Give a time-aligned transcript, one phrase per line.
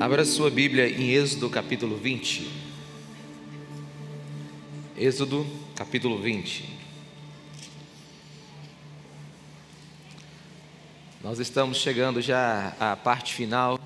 [0.00, 2.50] Abra sua Bíblia em Êxodo capítulo 20.
[4.98, 6.68] Êxodo capítulo 20.
[11.22, 13.78] Nós estamos chegando já à parte final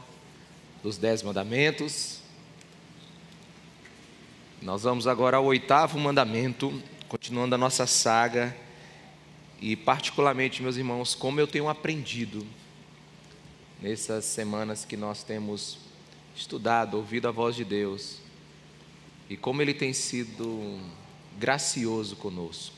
[0.83, 2.21] dos Dez Mandamentos.
[4.63, 8.57] Nós vamos agora ao oitavo mandamento, continuando a nossa saga.
[9.61, 12.47] E, particularmente, meus irmãos, como eu tenho aprendido
[13.81, 15.88] nessas semanas que nós temos
[16.39, 18.19] estudado, ouvido a voz de Deus
[19.29, 20.79] e como Ele tem sido
[21.39, 22.77] gracioso conosco,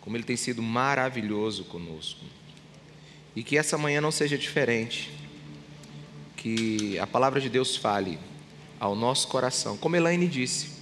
[0.00, 2.24] como Ele tem sido maravilhoso conosco.
[3.34, 5.10] E que essa manhã não seja diferente,
[6.36, 8.18] que a palavra de Deus fale
[8.78, 10.78] ao nosso coração, como Elaine disse.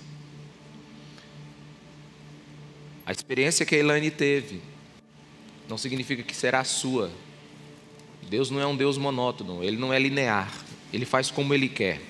[3.04, 4.60] A experiência que a Elaine teve
[5.68, 7.10] não significa que será a sua.
[8.28, 10.52] Deus não é um Deus monótono, ele não é linear.
[10.96, 12.00] Ele faz como Ele quer.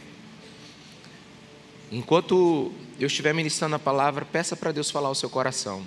[1.90, 2.70] Enquanto
[3.00, 5.84] eu estiver ministrando a palavra, peça para Deus falar ao seu coração.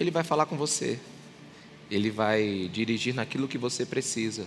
[0.00, 0.98] Ele vai falar com você.
[1.88, 4.44] Ele vai dirigir naquilo que você precisa.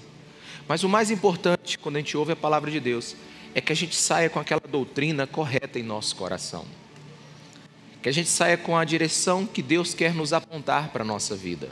[0.68, 3.16] Mas o mais importante, quando a gente ouve a palavra de Deus,
[3.56, 6.66] é que a gente saia com aquela doutrina correta em nosso coração.
[8.02, 11.34] Que a gente saia com a direção que Deus quer nos apontar para a nossa
[11.34, 11.70] vida.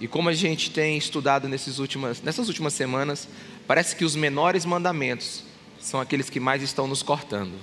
[0.00, 3.28] E como a gente tem estudado nessas últimas, nessas últimas semanas,
[3.66, 5.44] Parece que os menores mandamentos
[5.80, 7.54] são aqueles que mais estão nos cortando.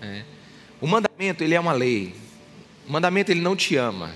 [0.00, 0.22] É.
[0.80, 2.14] O mandamento, ele é uma lei.
[2.86, 4.14] O mandamento, ele não te ama.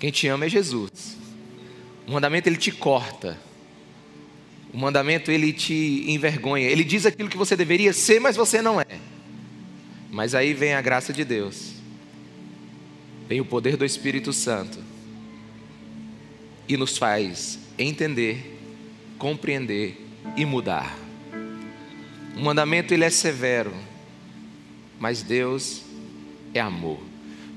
[0.00, 1.16] Quem te ama é Jesus.
[2.06, 3.38] O mandamento, ele te corta.
[4.72, 6.66] O mandamento, ele te envergonha.
[6.66, 8.98] Ele diz aquilo que você deveria ser, mas você não é.
[10.10, 11.72] Mas aí vem a graça de Deus.
[13.28, 14.78] Vem o poder do Espírito Santo.
[16.66, 18.57] E nos faz entender
[19.18, 20.96] compreender e mudar.
[22.36, 23.74] O mandamento ele é severo,
[24.98, 25.82] mas Deus
[26.54, 26.98] é amor.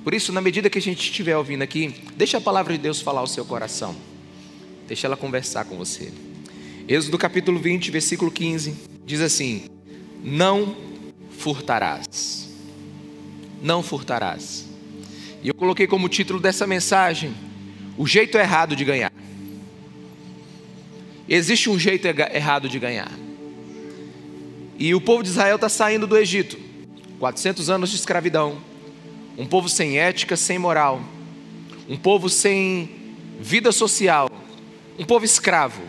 [0.03, 2.99] Por isso, na medida que a gente estiver ouvindo aqui, deixa a palavra de Deus
[2.99, 3.95] falar ao seu coração.
[4.87, 6.11] Deixa ela conversar com você.
[6.87, 8.75] Êxodo capítulo 20, versículo 15,
[9.05, 9.65] diz assim:
[10.23, 10.75] Não
[11.37, 12.49] furtarás.
[13.61, 14.65] Não furtarás.
[15.43, 17.35] E eu coloquei como título dessa mensagem:
[17.95, 19.11] O jeito errado de ganhar.
[21.27, 23.11] Existe um jeito errado de ganhar.
[24.77, 26.57] E o povo de Israel está saindo do Egito
[27.21, 28.57] 400 anos de escravidão.
[29.37, 30.99] Um povo sem ética, sem moral.
[31.87, 32.89] Um povo sem
[33.39, 34.27] vida social.
[34.97, 35.83] Um povo escravo.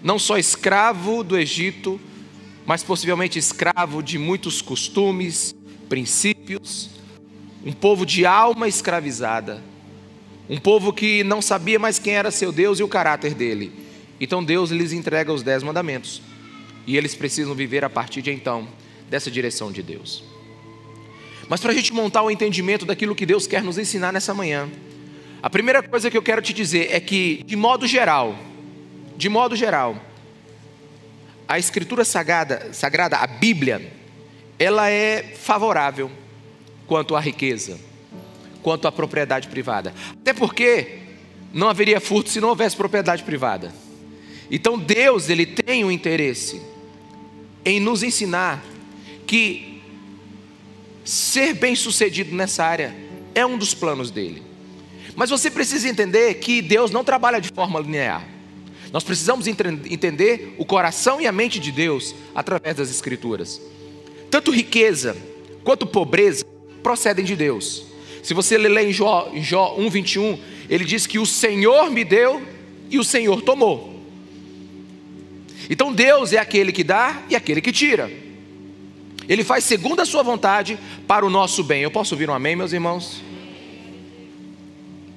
[0.00, 2.00] Não só escravo do Egito,
[2.64, 5.52] mas possivelmente escravo de muitos costumes,
[5.88, 6.90] princípios.
[7.66, 9.60] Um povo de alma escravizada.
[10.48, 13.83] Um povo que não sabia mais quem era seu Deus e o caráter dele
[14.20, 16.22] então Deus lhes entrega os dez mandamentos.
[16.86, 18.68] E eles precisam viver a partir de então
[19.08, 20.24] dessa direção de Deus.
[21.48, 24.68] Mas para a gente montar o entendimento daquilo que Deus quer nos ensinar nessa manhã,
[25.42, 28.36] a primeira coisa que eu quero te dizer é que, de modo geral,
[29.16, 30.00] de modo geral,
[31.46, 33.92] a Escritura Sagrada, Sagrada a Bíblia,
[34.58, 36.10] ela é favorável
[36.86, 37.78] quanto à riqueza,
[38.62, 39.92] quanto à propriedade privada.
[40.12, 41.00] Até porque
[41.52, 43.72] não haveria furto se não houvesse propriedade privada.
[44.50, 46.60] Então Deus, ele tem um interesse
[47.64, 48.64] em nos ensinar
[49.26, 49.82] que
[51.04, 52.94] ser bem-sucedido nessa área
[53.34, 54.42] é um dos planos dele.
[55.16, 58.26] Mas você precisa entender que Deus não trabalha de forma linear.
[58.92, 63.60] Nós precisamos entender o coração e a mente de Deus através das Escrituras.
[64.30, 65.16] Tanto riqueza
[65.62, 66.44] quanto pobreza
[66.82, 67.86] procedem de Deus.
[68.22, 70.38] Se você ler em Jó, Jó 1,21,
[70.68, 72.42] ele diz que o Senhor me deu
[72.90, 73.93] e o Senhor tomou.
[75.68, 78.10] Então Deus é aquele que dá e aquele que tira.
[79.28, 81.82] Ele faz segundo a sua vontade para o nosso bem.
[81.82, 83.22] Eu posso ouvir um amém, meus irmãos?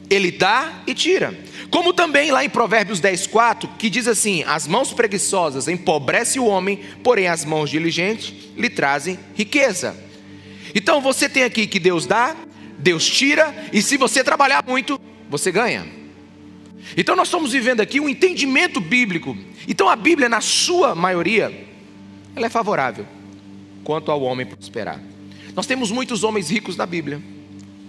[0.09, 1.38] Ele dá e tira.
[1.69, 6.45] Como também lá em Provérbios 10, 4, que diz assim: As mãos preguiçosas empobrecem o
[6.45, 9.95] homem, porém as mãos diligentes lhe trazem riqueza.
[10.74, 12.36] Então você tem aqui que Deus dá,
[12.77, 15.00] Deus tira, e se você trabalhar muito,
[15.30, 15.96] você ganha.
[16.95, 19.36] Então nós estamos vivendo aqui um entendimento bíblico.
[19.68, 21.68] Então a Bíblia, na sua maioria,
[22.36, 23.06] ela é favorável
[23.84, 25.01] quanto ao homem prosperar.
[25.56, 27.22] Nós temos muitos homens ricos na Bíblia: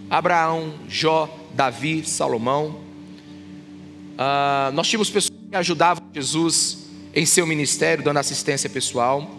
[0.08, 2.80] Abraão, Jó, Davi, Salomão.
[4.16, 9.38] Ah, nós tínhamos pessoas que ajudavam Jesus em seu ministério, dando assistência pessoal.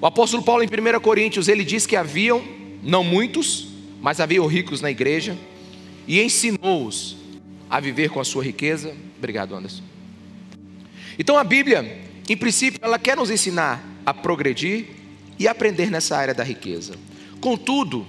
[0.00, 2.42] O apóstolo Paulo, em 1 Coríntios, ele diz que haviam,
[2.82, 3.68] não muitos,
[4.02, 5.38] mas haviam ricos na igreja,
[6.06, 7.16] e ensinou-os
[7.68, 8.94] a viver com a sua riqueza.
[9.18, 9.82] Obrigado, Anderson.
[11.18, 14.86] Então a Bíblia, em princípio, ela quer nos ensinar a progredir
[15.38, 16.94] e aprender nessa área da riqueza.
[17.40, 18.06] Contudo,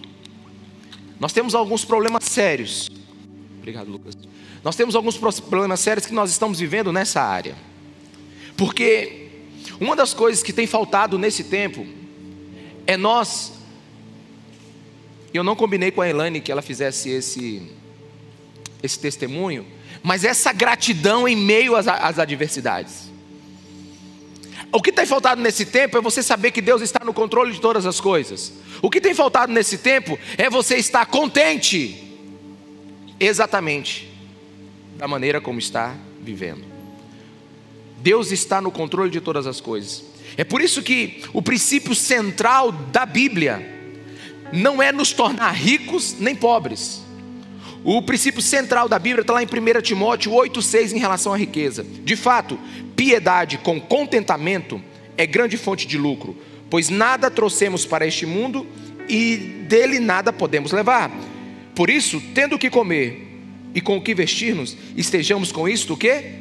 [1.19, 2.89] nós temos alguns problemas sérios.
[3.57, 4.17] Obrigado, Lucas.
[4.63, 7.55] Nós temos alguns problemas sérios que nós estamos vivendo nessa área.
[8.57, 9.29] Porque
[9.79, 11.85] uma das coisas que tem faltado nesse tempo
[12.87, 13.53] é nós.
[15.33, 17.69] Eu não combinei com a Elane que ela fizesse esse,
[18.85, 19.65] esse testemunho,
[20.03, 23.11] mas essa gratidão em meio às, às adversidades.
[24.71, 27.61] O que tem faltado nesse tempo é você saber que Deus está no controle de
[27.61, 28.51] todas as coisas.
[28.81, 32.03] O que tem faltado nesse tempo é você estar contente,
[33.19, 34.15] exatamente
[34.97, 36.63] da maneira como está vivendo.
[37.97, 40.03] Deus está no controle de todas as coisas.
[40.37, 43.73] É por isso que o princípio central da Bíblia
[44.51, 47.01] não é nos tornar ricos nem pobres.
[47.87, 51.85] O princípio central da Bíblia está lá em 1 Timóteo 8,6 em relação à riqueza.
[52.03, 52.59] De fato,
[52.95, 54.81] piedade com contentamento
[55.15, 56.35] é grande fonte de lucro,
[56.67, 58.65] pois nada trouxemos para este mundo
[59.07, 59.37] e
[59.69, 61.11] dele nada podemos levar.
[61.75, 63.21] Por isso, tendo o que comer
[63.75, 66.39] e com o que vestir-nos, estejamos com isto o quê?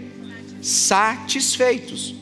[0.63, 2.15] Satisfeitos.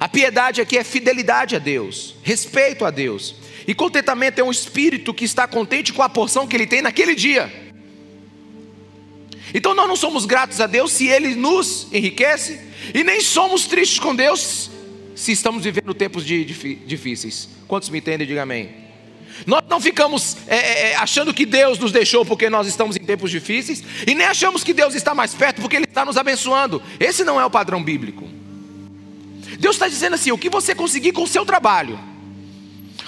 [0.00, 3.34] A piedade aqui é fidelidade a Deus, respeito a Deus.
[3.68, 7.14] E contentamento é um espírito que está contente com a porção que ele tem naquele
[7.14, 7.65] dia.
[9.54, 12.60] Então nós não somos gratos a Deus se Ele nos enriquece,
[12.94, 14.70] e nem somos tristes com Deus
[15.14, 17.48] se estamos vivendo tempos de, de, difíceis.
[17.66, 18.26] Quantos me entendem?
[18.26, 18.86] Diga amém.
[19.46, 23.04] Nós não ficamos é, é, é, achando que Deus nos deixou porque nós estamos em
[23.04, 26.82] tempos difíceis, e nem achamos que Deus está mais perto porque Ele está nos abençoando.
[26.98, 28.28] Esse não é o padrão bíblico.
[29.58, 31.98] Deus está dizendo assim: o que você conseguir com o seu trabalho,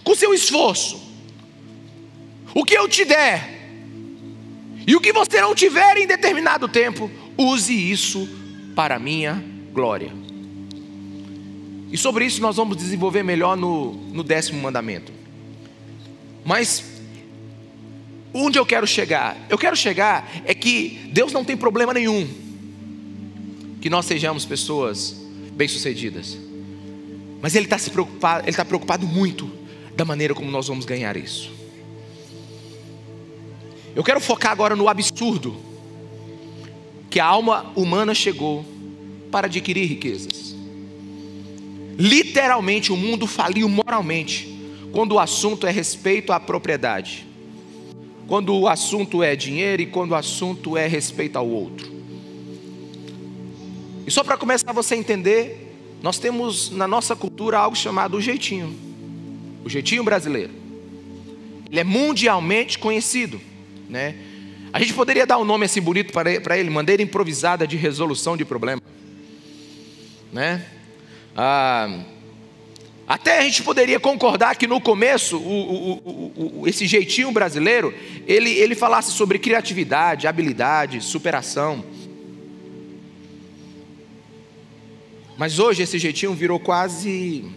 [0.03, 1.01] com o seu esforço,
[2.55, 3.58] o que eu te der,
[4.89, 8.27] e o que você não tiver em determinado tempo, use isso
[8.75, 10.11] para a minha glória.
[11.93, 15.13] E sobre isso nós vamos desenvolver melhor no, no décimo mandamento.
[16.43, 16.83] Mas
[18.33, 19.37] onde eu quero chegar?
[19.51, 22.27] Eu quero chegar é que Deus não tem problema nenhum
[23.83, 25.15] que nós sejamos pessoas
[25.53, 26.39] bem-sucedidas.
[27.43, 29.53] Mas Ele está se preocupado, Ele está preocupado muito
[29.95, 31.58] da maneira como nós vamos ganhar isso.
[33.99, 35.57] Eu quero focar agora no absurdo
[37.11, 38.65] que a alma humana chegou
[39.29, 40.55] para adquirir riquezas.
[41.99, 44.57] Literalmente, o mundo faliu moralmente
[44.93, 47.27] quando o assunto é respeito à propriedade,
[48.29, 51.91] quando o assunto é dinheiro e quando o assunto é respeito ao outro.
[54.07, 58.21] E só para começar você a entender, nós temos na nossa cultura algo chamado o
[58.21, 58.73] jeitinho,
[59.65, 60.53] o jeitinho brasileiro.
[61.69, 63.41] Ele é mundialmente conhecido
[63.89, 64.15] né?
[64.73, 68.45] A gente poderia dar um nome assim bonito para ele, maneira improvisada de resolução de
[68.45, 68.83] problema,
[70.33, 70.65] né?
[71.35, 72.05] Ah,
[73.09, 77.95] até a gente poderia concordar que no começo, o, o, o, esse jeitinho brasileiro,
[78.27, 81.83] ele, ele falasse sobre criatividade, habilidade, superação.
[85.39, 87.51] Mas hoje esse jeitinho virou quase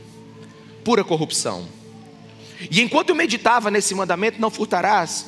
[0.85, 1.67] pura corrupção.
[2.69, 5.25] E enquanto eu meditava nesse mandamento, não furtarás,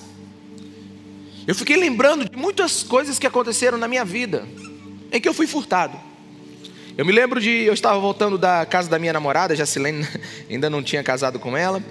[1.46, 4.48] eu fiquei lembrando de muitas coisas que aconteceram na minha vida,
[5.12, 5.98] em que eu fui furtado.
[6.98, 10.08] Eu me lembro de, eu estava voltando da casa da minha namorada, Jacilene
[10.50, 11.84] ainda não tinha casado com ela,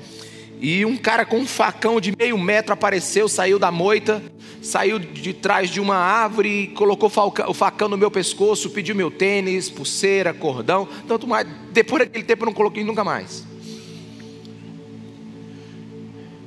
[0.61, 4.23] e um cara com um facão de meio metro apareceu, saiu da moita,
[4.63, 7.11] saiu de trás de uma árvore, colocou
[7.49, 11.49] o facão no meu pescoço, pediu meu tênis, pulseira, cordão, tanto mais.
[11.73, 13.45] Depois daquele tempo eu não coloquei nunca mais.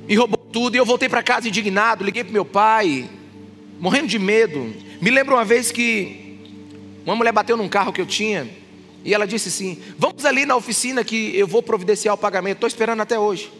[0.08, 0.74] E roubou tudo.
[0.74, 3.10] E eu voltei para casa indignado, liguei para meu pai,
[3.78, 4.74] morrendo de medo.
[5.02, 6.40] Me lembro uma vez que
[7.04, 8.48] uma mulher bateu num carro que eu tinha
[9.04, 12.56] e ela disse assim: Vamos ali na oficina que eu vou providenciar o pagamento.
[12.56, 13.52] Estou esperando até hoje.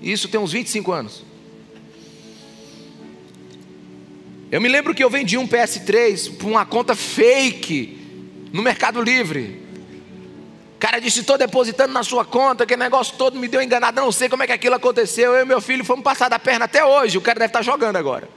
[0.00, 1.22] Isso tem uns 25 anos.
[4.50, 9.67] Eu me lembro que eu vendi um PS3 por uma conta fake no Mercado Livre.
[10.78, 14.28] Cara disse: estou depositando na sua conta, que negócio todo me deu enganado, não sei
[14.28, 15.34] como é que aquilo aconteceu.
[15.34, 17.18] Eu e meu filho fomos passar da perna até hoje.
[17.18, 18.28] O cara deve estar jogando agora.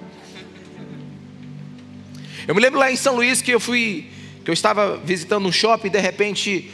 [2.47, 4.09] Eu me lembro lá em São Luís que eu fui,
[4.43, 6.71] que eu estava visitando um shopping e de repente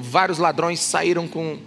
[0.00, 1.58] vários ladrões saíram com,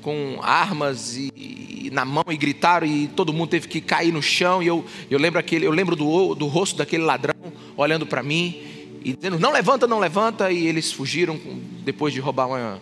[0.00, 4.22] com armas e, e, na mão e gritaram e todo mundo teve que cair no
[4.22, 4.62] chão.
[4.62, 7.34] E eu, eu lembro aquele, eu lembro do, do rosto daquele ladrão
[7.76, 8.77] olhando para mim
[9.08, 10.50] e dizendo: Não levanta, não levanta.
[10.52, 11.40] E eles fugiram
[11.82, 12.80] depois de roubar uma,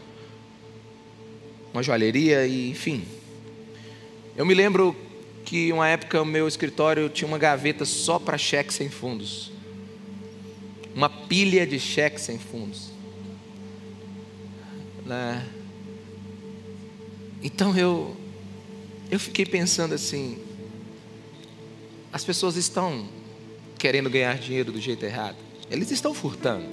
[1.72, 3.04] uma joalheria, e enfim.
[4.36, 4.94] Eu me lembro
[5.44, 9.52] que uma época o meu escritório tinha uma gaveta só para cheques sem fundos.
[10.94, 12.90] Uma pilha de cheques sem fundos.
[15.04, 15.46] Né?
[17.40, 18.16] Então eu,
[19.08, 20.38] eu fiquei pensando assim:
[22.12, 23.08] as pessoas estão
[23.78, 25.36] querendo ganhar dinheiro do jeito errado,
[25.70, 26.66] eles estão furtando.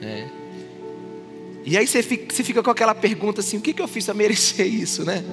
[0.00, 0.30] Né?
[1.64, 4.04] E aí você fica, você fica, com aquela pergunta assim: o que, que eu fiz
[4.04, 5.24] para merecer isso, né?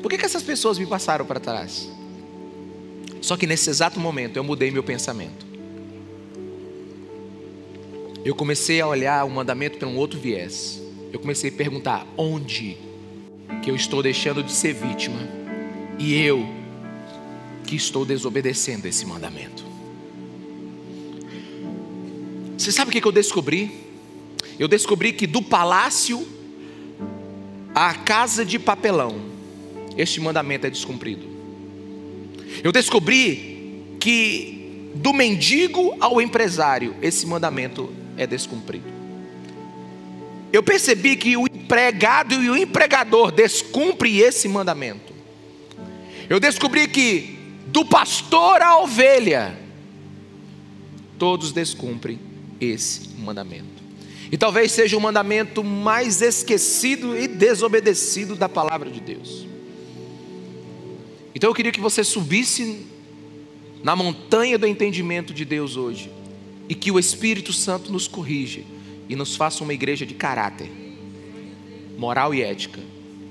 [0.00, 1.90] Por que, que essas pessoas me passaram para trás?
[3.20, 5.44] Só que nesse exato momento eu mudei meu pensamento.
[8.24, 10.80] Eu comecei a olhar o mandamento para um outro viés.
[11.12, 12.78] Eu comecei a perguntar: onde
[13.62, 15.18] que eu estou deixando de ser vítima
[15.98, 16.46] e eu
[17.66, 19.75] que estou desobedecendo esse mandamento?
[22.66, 23.70] Você sabe o que eu descobri?
[24.58, 26.26] Eu descobri que do palácio
[27.72, 29.20] à casa de papelão,
[29.96, 31.28] este mandamento é descumprido.
[32.64, 38.92] Eu descobri que do mendigo ao empresário, esse mandamento é descumprido.
[40.52, 45.14] Eu percebi que o empregado e o empregador descumprem esse mandamento.
[46.28, 49.56] Eu descobri que do pastor à ovelha,
[51.16, 52.25] todos descumprem
[52.60, 53.84] esse mandamento.
[54.30, 59.46] E talvez seja o mandamento mais esquecido e desobedecido da palavra de Deus.
[61.34, 62.86] Então eu queria que você subisse
[63.84, 66.10] na montanha do entendimento de Deus hoje
[66.68, 68.62] e que o Espírito Santo nos corrija
[69.08, 70.68] e nos faça uma igreja de caráter,
[71.96, 72.80] moral e ética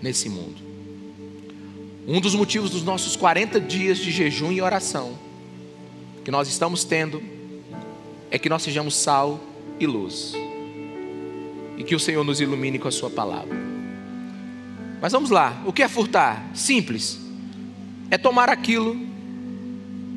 [0.01, 0.63] nesse mundo.
[2.07, 5.17] Um dos motivos dos nossos 40 dias de jejum e oração
[6.23, 7.21] que nós estamos tendo
[8.35, 9.39] é que nós sejamos sal
[9.79, 10.33] e luz.
[11.77, 13.55] E que o Senhor nos ilumine com a Sua palavra.
[15.01, 16.45] Mas vamos lá, o que é furtar?
[16.53, 17.17] Simples.
[18.11, 18.99] É tomar aquilo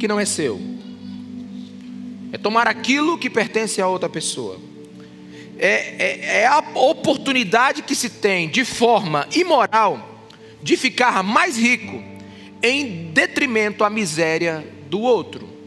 [0.00, 0.60] que não é seu.
[2.32, 4.58] É tomar aquilo que pertence a outra pessoa.
[5.56, 10.26] É, é, é a oportunidade que se tem de forma imoral
[10.60, 12.02] de ficar mais rico
[12.64, 15.57] em detrimento à miséria do outro.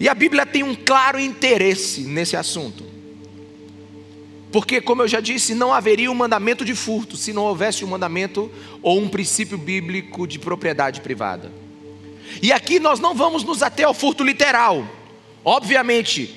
[0.00, 2.82] E a Bíblia tem um claro interesse nesse assunto.
[4.50, 7.88] Porque, como eu já disse, não haveria um mandamento de furto se não houvesse um
[7.88, 8.50] mandamento
[8.82, 11.52] ou um princípio bíblico de propriedade privada.
[12.42, 14.86] E aqui nós não vamos nos ater ao furto literal.
[15.44, 16.34] Obviamente,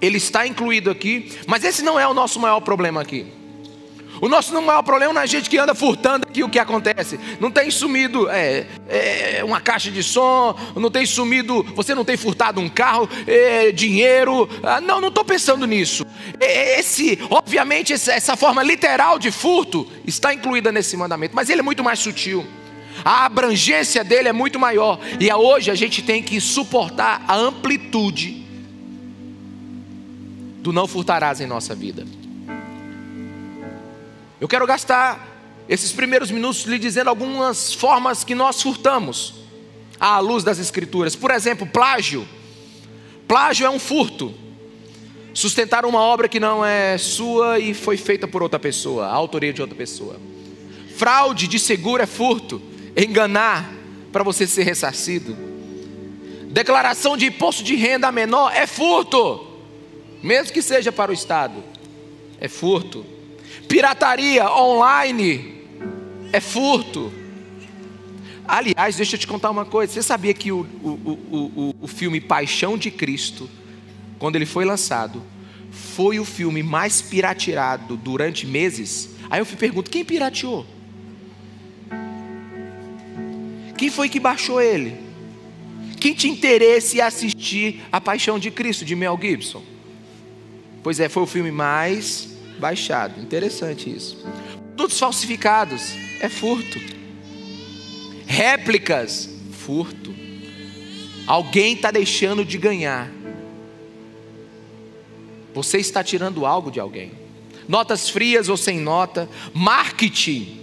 [0.00, 3.26] ele está incluído aqui, mas esse não é o nosso maior problema aqui.
[4.20, 7.18] O nosso maior problema não é a gente que anda furtando aqui o que acontece.
[7.40, 12.16] Não tem sumido é, é, uma caixa de som, não tem sumido, você não tem
[12.16, 14.48] furtado um carro, é, dinheiro.
[14.62, 16.04] Ah, não, não estou pensando nisso.
[16.38, 21.82] Esse, obviamente, essa forma literal de furto está incluída nesse mandamento, mas ele é muito
[21.82, 22.46] mais sutil.
[23.02, 25.00] A abrangência dele é muito maior.
[25.18, 28.44] E hoje a gente tem que suportar a amplitude
[30.60, 32.06] do não furtarás em nossa vida.
[34.40, 35.28] Eu quero gastar
[35.68, 39.34] esses primeiros minutos lhe dizendo algumas formas que nós furtamos
[40.00, 41.14] à luz das Escrituras.
[41.14, 42.26] Por exemplo, plágio.
[43.28, 44.34] Plágio é um furto.
[45.34, 49.52] Sustentar uma obra que não é sua e foi feita por outra pessoa, a autoria
[49.52, 50.18] de outra pessoa.
[50.96, 52.62] Fraude de seguro é furto.
[52.96, 53.70] Enganar
[54.10, 55.36] para você ser ressarcido.
[56.50, 59.46] Declaração de imposto de renda menor é furto,
[60.22, 61.62] mesmo que seja para o Estado.
[62.40, 63.19] É furto
[63.70, 65.62] Pirataria online
[66.32, 67.12] é furto.
[68.44, 69.92] Aliás, deixa eu te contar uma coisa.
[69.92, 70.88] Você sabia que o, o,
[71.30, 73.48] o, o, filme Paixão de Cristo,
[74.18, 75.22] quando ele foi lançado,
[75.70, 79.10] foi o filme mais pirateado durante meses?
[79.30, 80.66] Aí eu pergunto: quem pirateou?
[83.78, 84.96] Quem foi que baixou ele?
[86.00, 89.62] Quem tinha interesse em assistir A Paixão de Cristo, de Mel Gibson?
[90.82, 92.29] Pois é, foi o filme mais
[92.60, 93.20] baixado.
[93.20, 94.24] Interessante isso.
[94.76, 96.78] Todos falsificados é furto.
[98.26, 100.14] Réplicas, furto.
[101.26, 103.10] Alguém está deixando de ganhar.
[105.52, 107.12] Você está tirando algo de alguém.
[107.68, 110.58] Notas frias ou sem nota, marketing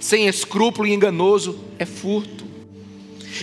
[0.00, 2.44] sem escrúpulo e enganoso é furto.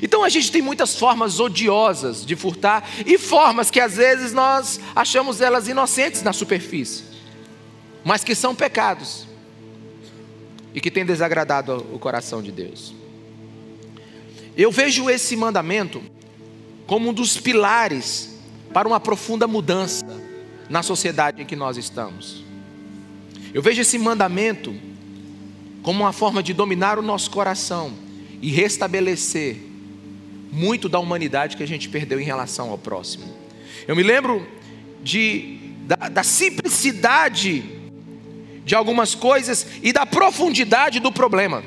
[0.01, 4.79] Então a gente tem muitas formas odiosas de furtar e formas que às vezes nós
[4.95, 7.16] achamos elas inocentes na superfície
[8.07, 9.27] mas que são pecados
[10.73, 12.95] e que têm desagradado o coração de Deus.
[14.55, 16.01] Eu vejo esse mandamento
[16.85, 18.39] como um dos pilares
[18.73, 20.05] para uma profunda mudança
[20.69, 22.45] na sociedade em que nós estamos.
[23.53, 24.73] Eu vejo esse mandamento
[25.83, 27.91] como uma forma de dominar o nosso coração
[28.41, 29.57] e restabelecer
[30.49, 33.25] muito da humanidade que a gente perdeu em relação ao próximo.
[33.85, 34.47] Eu me lembro
[35.03, 37.75] de, da, da simplicidade
[38.67, 41.63] de algumas coisas e da profundidade do problema.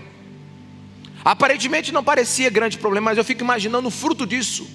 [1.24, 4.68] Aparentemente não parecia grande problema, mas eu fico imaginando o fruto disso.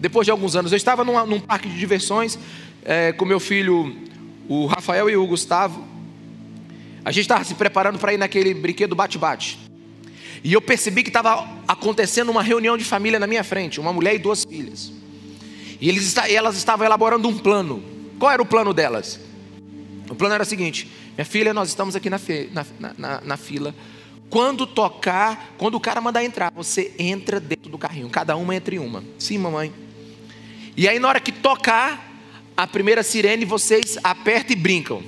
[0.00, 2.38] Depois de alguns anos, eu estava num, num parque de diversões
[2.82, 3.94] é, com meu filho,
[4.48, 5.84] o Rafael e o Gustavo.
[7.04, 9.58] A gente estava se preparando para ir naquele brinquedo bate-bate.
[10.42, 14.14] E eu percebi que estava acontecendo uma reunião de família na minha frente, uma mulher
[14.14, 14.90] e duas filhas.
[15.78, 17.82] E eles, elas estavam elaborando um plano.
[18.18, 19.20] Qual era o plano delas?
[20.14, 22.20] O plano era o seguinte: minha filha, nós estamos aqui na,
[22.52, 23.74] na, na, na fila.
[24.30, 28.78] Quando tocar, quando o cara mandar entrar, você entra dentro do carrinho, cada uma entre
[28.78, 29.02] uma.
[29.18, 29.72] Sim, mamãe.
[30.76, 32.12] E aí, na hora que tocar
[32.56, 35.02] a primeira sirene, vocês apertam e brincam.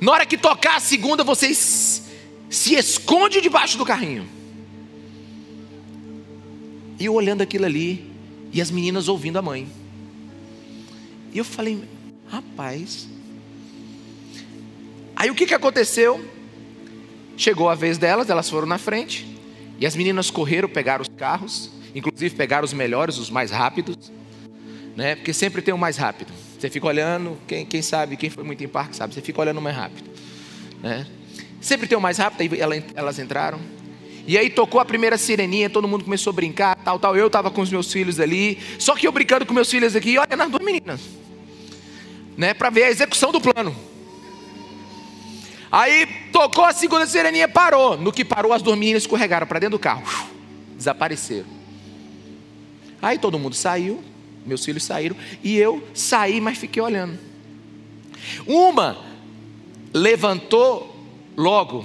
[0.00, 2.04] Na hora que tocar a segunda, vocês
[2.48, 4.28] se escondem debaixo do carrinho.
[6.96, 8.12] E eu olhando aquilo ali,
[8.52, 9.68] e as meninas ouvindo a mãe.
[11.32, 11.82] E eu falei,
[12.28, 13.08] rapaz,
[15.18, 16.24] Aí o que, que aconteceu?
[17.36, 19.26] Chegou a vez delas, elas foram na frente,
[19.76, 24.12] e as meninas correram, pegaram os carros, inclusive pegaram os melhores, os mais rápidos,
[24.94, 25.16] né?
[25.16, 26.32] Porque sempre tem o mais rápido.
[26.56, 29.58] Você fica olhando, quem, quem sabe, quem foi muito em parque sabe, você fica olhando
[29.58, 30.08] o mais rápido,
[30.80, 31.04] né?
[31.60, 33.58] Sempre tem o mais rápido, aí elas entraram.
[34.24, 37.16] E aí tocou a primeira sireninha, todo mundo começou a brincar, tal, tal.
[37.16, 40.16] Eu estava com os meus filhos ali, só que eu brincando com meus filhos aqui,
[40.16, 41.00] olha nas duas meninas,
[42.36, 42.54] né?
[42.54, 43.87] Para ver a execução do plano.
[45.70, 47.96] Aí tocou a segunda sireninha, parou.
[47.96, 50.04] No que parou, as meninas escorregaram para dentro do carro.
[50.76, 51.46] Desapareceram.
[53.00, 54.02] Aí todo mundo saiu,
[54.44, 57.18] meus filhos saíram, e eu saí, mas fiquei olhando.
[58.46, 58.98] Uma
[59.92, 60.96] levantou
[61.36, 61.84] logo,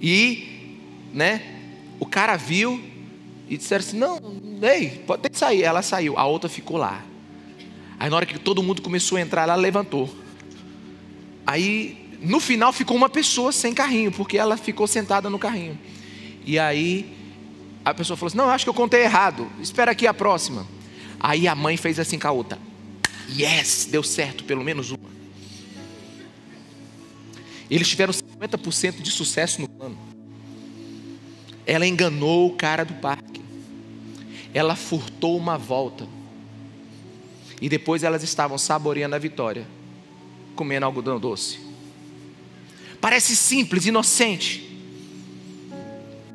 [0.00, 0.78] e,
[1.12, 1.42] né,
[1.98, 2.82] o cara viu
[3.48, 4.20] e disseram assim: Não,
[4.62, 5.62] ei, pode ter que sair.
[5.62, 7.04] Ela saiu, a outra ficou lá.
[7.98, 10.12] Aí na hora que todo mundo começou a entrar, ela levantou.
[11.46, 15.78] Aí no final ficou uma pessoa sem carrinho, porque ela ficou sentada no carrinho.
[16.44, 17.14] E aí
[17.84, 20.66] a pessoa falou assim: Não, acho que eu contei errado, espera aqui a próxima.
[21.20, 22.58] Aí a mãe fez assim com a outra:
[23.36, 25.16] Yes, deu certo, pelo menos uma.
[27.70, 29.98] Eles tiveram 50% de sucesso no plano.
[31.66, 33.40] Ela enganou o cara do parque.
[34.54, 36.06] Ela furtou uma volta.
[37.60, 39.66] E depois elas estavam saboreando a vitória,
[40.54, 41.65] comendo algodão doce.
[43.06, 44.68] Parece simples, inocente.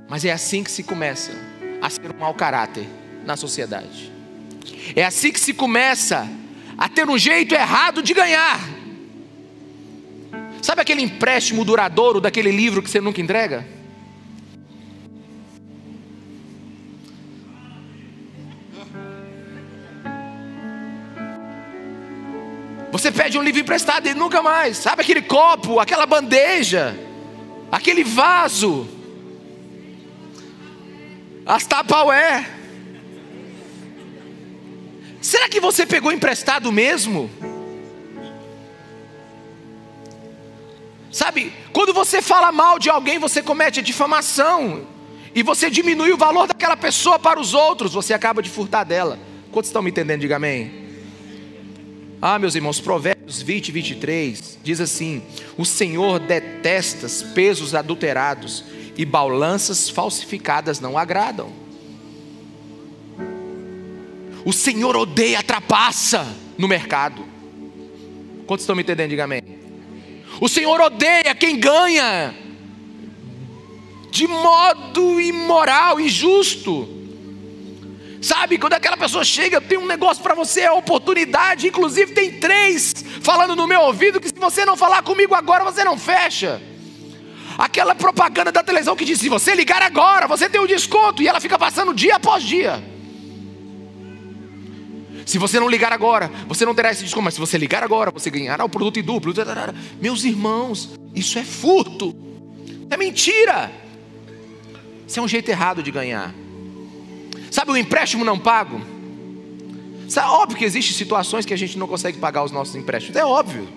[0.08, 1.34] Mas é assim que se começa
[1.82, 2.88] a ser um mau caráter
[3.26, 4.10] na sociedade.
[4.96, 6.26] É assim que se começa
[6.78, 8.58] a ter um jeito errado de ganhar.
[10.62, 13.68] Sabe aquele empréstimo duradouro daquele livro que você nunca entrega?
[22.92, 24.78] Você pede um livro emprestado e nunca mais.
[24.78, 26.98] Sabe aquele copo, aquela bandeja,
[27.72, 28.88] aquele vaso,
[31.46, 32.48] as tapaué.
[35.22, 37.30] Será que você pegou emprestado mesmo?
[41.12, 44.88] Sabe, quando você fala mal de alguém, você comete difamação.
[45.34, 49.18] E você diminui o valor daquela pessoa para os outros, você acaba de furtar dela.
[49.50, 50.22] Quantos estão me entendendo?
[50.22, 50.91] Diga amém.
[52.22, 55.24] Ah, meus irmãos, Provérbios 20, 23 diz assim:
[55.58, 58.64] O Senhor detesta pesos adulterados
[58.96, 61.52] e balanças falsificadas não agradam.
[64.46, 66.28] O Senhor odeia a trapaça
[66.60, 67.26] no mercado.
[68.46, 69.10] Quantos estão me entendendo?
[69.10, 69.42] Diga amém.
[70.40, 72.36] O Senhor odeia quem ganha
[74.12, 77.01] de modo imoral, injusto.
[78.22, 81.68] Sabe, quando aquela pessoa chega, tem um negócio para você, é oportunidade.
[81.68, 85.84] Inclusive, tem três falando no meu ouvido que se você não falar comigo agora, você
[85.84, 86.62] não fecha.
[87.58, 91.24] Aquela propaganda da televisão que diz: se você ligar agora, você tem um desconto.
[91.24, 92.84] E ela fica passando dia após dia.
[95.26, 97.26] Se você não ligar agora, você não terá esse desconto.
[97.26, 99.34] Mas se você ligar agora, você ganhará o produto em duplo.
[100.00, 102.16] Meus irmãos, isso é furto.
[102.88, 103.72] É mentira.
[105.08, 106.36] Isso é um jeito errado de ganhar.
[107.52, 108.82] Sabe o empréstimo não pago?
[110.16, 113.16] É óbvio que existem situações que a gente não consegue pagar os nossos empréstimos.
[113.16, 113.68] É óbvio.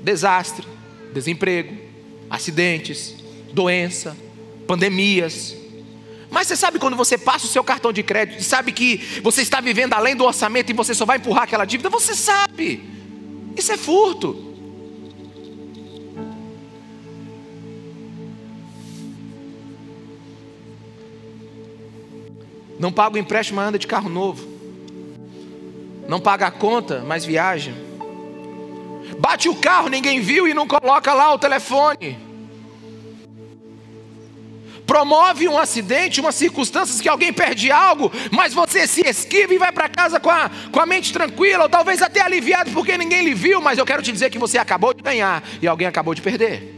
[0.00, 0.66] Desastre,
[1.12, 1.76] desemprego,
[2.30, 3.14] acidentes,
[3.52, 4.16] doença,
[4.66, 5.56] pandemias.
[6.30, 9.42] Mas você sabe quando você passa o seu cartão de crédito e sabe que você
[9.42, 11.88] está vivendo além do orçamento e você só vai empurrar aquela dívida?
[11.90, 12.82] Você sabe.
[13.56, 14.47] Isso é furto.
[22.78, 24.46] Não paga o empréstimo, mas anda de carro novo.
[26.06, 27.72] Não paga a conta, mas viaja.
[29.18, 32.18] Bate o carro, ninguém viu e não coloca lá o telefone.
[34.86, 39.70] Promove um acidente, uma circunstância que alguém perde algo, mas você se esquiva e vai
[39.70, 43.34] para casa com a, com a mente tranquila, ou talvez até aliviado porque ninguém lhe
[43.34, 46.22] viu, mas eu quero te dizer que você acabou de ganhar e alguém acabou de
[46.22, 46.77] perder.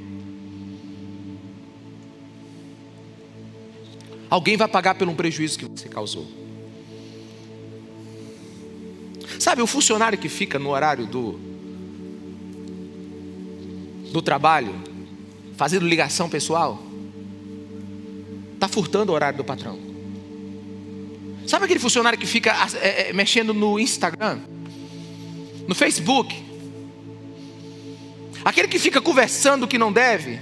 [4.31, 6.27] Alguém vai pagar pelo prejuízo que você causou.
[9.41, 11.41] Sabe, o funcionário que fica no horário do,
[14.13, 14.73] do trabalho,
[15.57, 16.81] fazendo ligação pessoal,
[18.55, 19.79] está furtando o horário do patrão.
[21.47, 24.39] Sabe aquele funcionário que fica é, é, mexendo no Instagram,
[25.67, 26.45] no Facebook?
[28.45, 30.39] Aquele que fica conversando que não deve?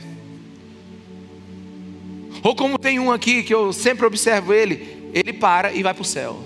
[2.42, 6.02] Ou como tem um aqui que eu sempre observo ele, ele para e vai para
[6.02, 6.42] o céu.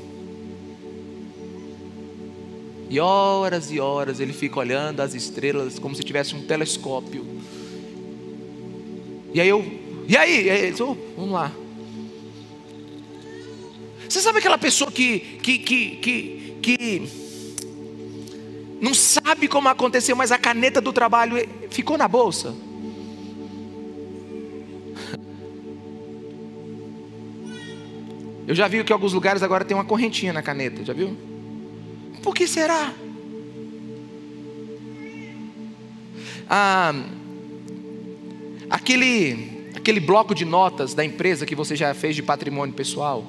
[2.89, 7.27] E horas e horas ele fica olhando as estrelas como se tivesse um telescópio.
[9.33, 9.65] E aí eu,
[10.07, 10.45] e aí?
[10.45, 11.53] E aí oh, vamos lá.
[14.09, 17.09] Você sabe aquela pessoa que, que, que, que, que
[18.79, 21.37] não sabe como aconteceu, mas a caneta do trabalho
[21.71, 22.55] ficou na bolsa?
[28.47, 31.17] Eu já vi que alguns lugares agora tem uma correntinha na caneta, já viu?
[32.23, 32.93] Por que será?
[36.49, 36.93] Ah,
[38.69, 43.25] aquele, aquele bloco de notas da empresa que você já fez de patrimônio pessoal,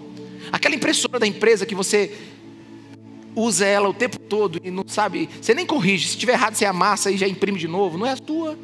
[0.52, 2.12] aquela impressora da empresa que você
[3.36, 6.66] usa ela o tempo todo e não sabe, você nem corrige, se tiver errado você
[6.66, 8.58] amassa e já imprime de novo, não é a tua.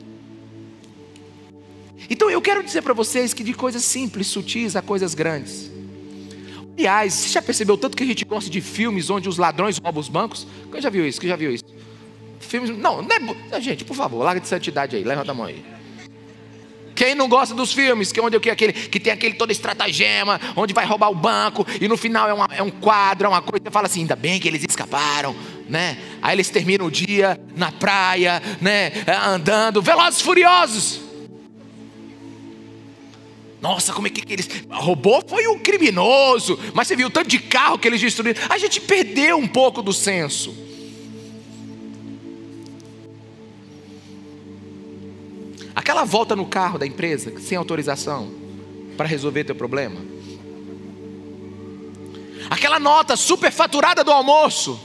[2.09, 5.78] Então eu quero dizer para vocês que de coisas simples, sutis a coisas grandes.
[6.79, 9.99] Aliás, você já percebeu tanto que a gente gosta de filmes onde os ladrões roubam
[9.99, 10.47] os bancos?
[10.71, 11.19] Quem já viu isso?
[11.19, 11.65] Quem já viu isso?
[12.39, 12.69] Filmes.
[12.69, 13.59] Não, não é.
[13.59, 15.61] Gente, por favor, larga de santidade aí, levanta a mão aí.
[16.95, 20.73] Quem não gosta dos filmes, que, onde, que, aquele, que tem aquele todo estratagema, onde
[20.73, 23.61] vai roubar o banco, e no final é, uma, é um quadro, é uma coisa,
[23.65, 25.35] você fala assim, ainda bem que eles escaparam,
[25.67, 25.97] né?
[26.21, 28.93] Aí eles terminam o dia na praia, né?
[29.27, 31.08] Andando, velozes furiosos.
[33.61, 34.49] Nossa, como é que, eles.
[34.69, 38.41] Roubou foi um criminoso, mas você viu o tanto de carro que eles destruíram.
[38.49, 40.55] A gente perdeu um pouco do senso.
[45.75, 48.31] Aquela volta no carro da empresa, sem autorização,
[48.95, 49.99] para resolver teu problema.
[52.49, 54.79] Aquela nota superfaturada do almoço.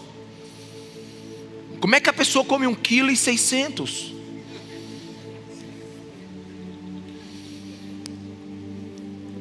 [1.80, 4.13] Como é que a pessoa come um quilo e seiscentos?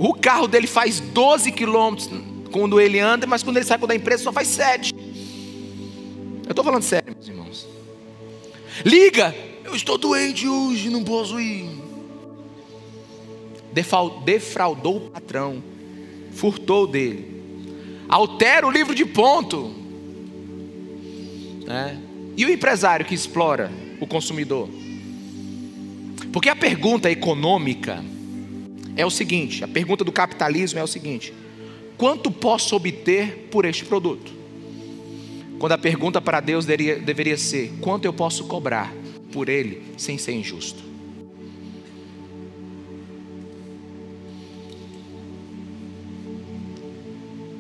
[0.04, 2.10] O carro dele faz 12 quilômetros
[2.52, 4.94] quando ele anda, mas quando ele sai da empresa só faz 7.
[4.94, 7.68] Eu estou falando sério, meus irmãos.
[8.84, 11.70] Liga, eu estou doente hoje, não posso ir.
[13.72, 15.64] Defraudou o patrão,
[16.34, 17.42] furtou dele,
[18.10, 19.74] altera o livro de ponto.
[21.66, 21.96] É.
[22.36, 24.68] E o empresário que explora o consumidor?
[26.34, 28.04] Porque a pergunta econômica
[28.96, 31.34] é o seguinte: a pergunta do capitalismo é o seguinte:
[31.98, 34.32] quanto posso obter por este produto?
[35.60, 38.94] Quando a pergunta para Deus deveria, ser: quanto eu posso cobrar
[39.32, 40.84] por ele sem ser injusto?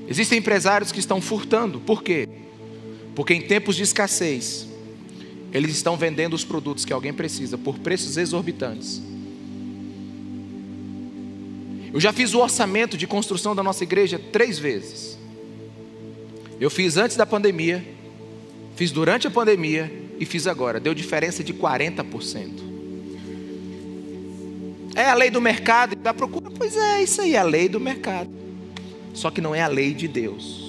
[0.07, 2.27] Existem empresários que estão furtando, por quê?
[3.15, 4.67] Porque em tempos de escassez,
[5.51, 9.01] eles estão vendendo os produtos que alguém precisa por preços exorbitantes
[11.93, 15.15] eu já fiz o orçamento de construção da nossa igreja três vezes.
[16.59, 17.85] Eu fiz antes da pandemia,
[18.75, 20.79] fiz durante a pandemia e fiz agora.
[20.79, 22.49] Deu diferença de 40%.
[24.95, 26.49] É a lei do mercado da procura?
[26.49, 28.29] Pois é, isso aí é a lei do mercado.
[29.13, 30.63] Só que não é a lei de Deus.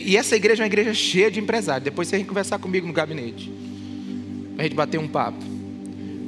[0.00, 1.84] E essa igreja é uma igreja cheia de empresários.
[1.84, 3.52] Depois você vem conversar comigo no gabinete.
[4.54, 5.53] Para a gente bater um papo.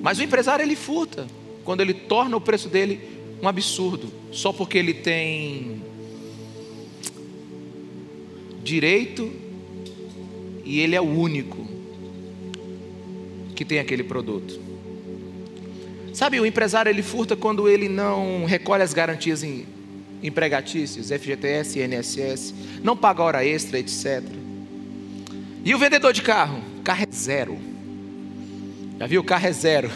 [0.06, 1.26] Mas o empresário ele furta
[1.64, 3.00] quando ele torna o preço dele
[3.42, 5.82] um absurdo, só porque ele tem
[8.62, 9.32] direito
[10.64, 11.66] e ele é o único
[13.56, 14.60] que tem aquele produto.
[16.14, 19.44] Sabe, o empresário ele furta quando ele não recolhe as garantias
[20.22, 24.22] empregatícias, FGTS, INSS, não paga hora extra, etc.
[25.64, 26.62] E o vendedor de carro?
[26.84, 27.75] Carro é zero.
[28.98, 29.20] Já viu?
[29.20, 29.90] O carro é zero.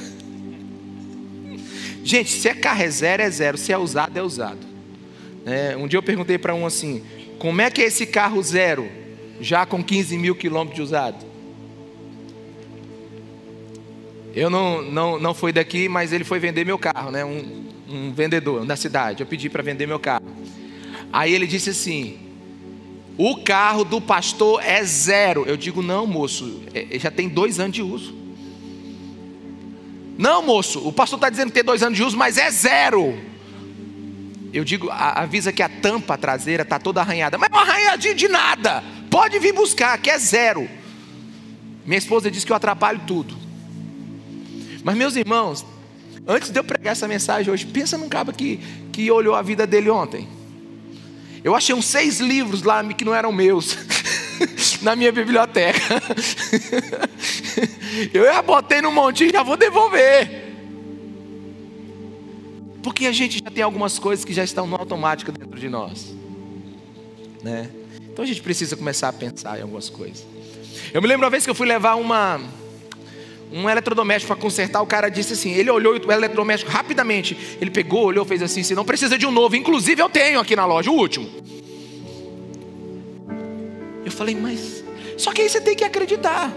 [2.04, 3.58] Gente, se é carro é zero, é zero.
[3.58, 4.66] Se é usado, é usado.
[5.44, 7.02] É, um dia eu perguntei para um assim:
[7.38, 9.00] como é que é esse carro zero?
[9.40, 11.24] já com 15 mil quilômetros de usado.
[14.34, 17.24] Eu não, não, não fui daqui, mas ele foi vender meu carro, né?
[17.24, 19.22] Um, um vendedor da cidade.
[19.22, 20.26] Eu pedi para vender meu carro.
[21.12, 22.18] Aí ele disse assim:
[23.18, 25.44] o carro do pastor é zero.
[25.46, 28.19] Eu digo, não, moço, é, já tem dois anos de uso.
[30.20, 33.18] Não, moço, o pastor está dizendo que tem dois anos de uso, mas é zero.
[34.52, 37.38] Eu digo, avisa que a tampa traseira está toda arranhada.
[37.38, 38.85] Mas é uma arranhadinha de nada.
[39.11, 40.68] Pode vir buscar, que é zero.
[41.87, 43.35] Minha esposa disse que eu atrapalho tudo.
[44.85, 45.64] Mas, meus irmãos,
[46.28, 48.61] antes de eu pregar essa mensagem hoje, pensa num cabo que,
[48.92, 50.28] que olhou a vida dele ontem.
[51.42, 53.74] Eu achei uns seis livros lá que não eram meus,
[54.83, 55.80] na minha biblioteca.
[58.12, 60.50] eu já botei no montinho já vou devolver.
[62.82, 66.14] Porque a gente já tem algumas coisas que já estão no automático dentro de nós.
[67.42, 67.70] Né?
[68.02, 70.26] Então a gente precisa começar a pensar em algumas coisas.
[70.92, 72.40] Eu me lembro uma vez que eu fui levar uma
[73.52, 78.04] um eletrodoméstico para consertar, o cara disse assim, ele olhou o eletrodoméstico rapidamente, ele pegou,
[78.04, 80.90] olhou, fez assim, se não precisa de um novo, inclusive eu tenho aqui na loja,
[80.90, 81.28] o último.
[84.04, 84.84] Eu falei, mas
[85.16, 86.52] só que aí você tem que acreditar,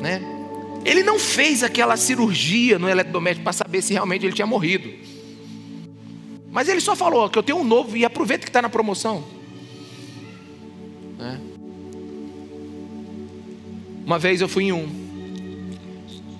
[0.00, 0.22] né?
[0.84, 4.90] Ele não fez aquela cirurgia no eletrodoméstico para saber se realmente ele tinha morrido.
[6.50, 9.22] Mas ele só falou que eu tenho um novo e aproveita que está na promoção.
[11.18, 11.40] Né?
[14.04, 14.88] Uma vez eu fui em um,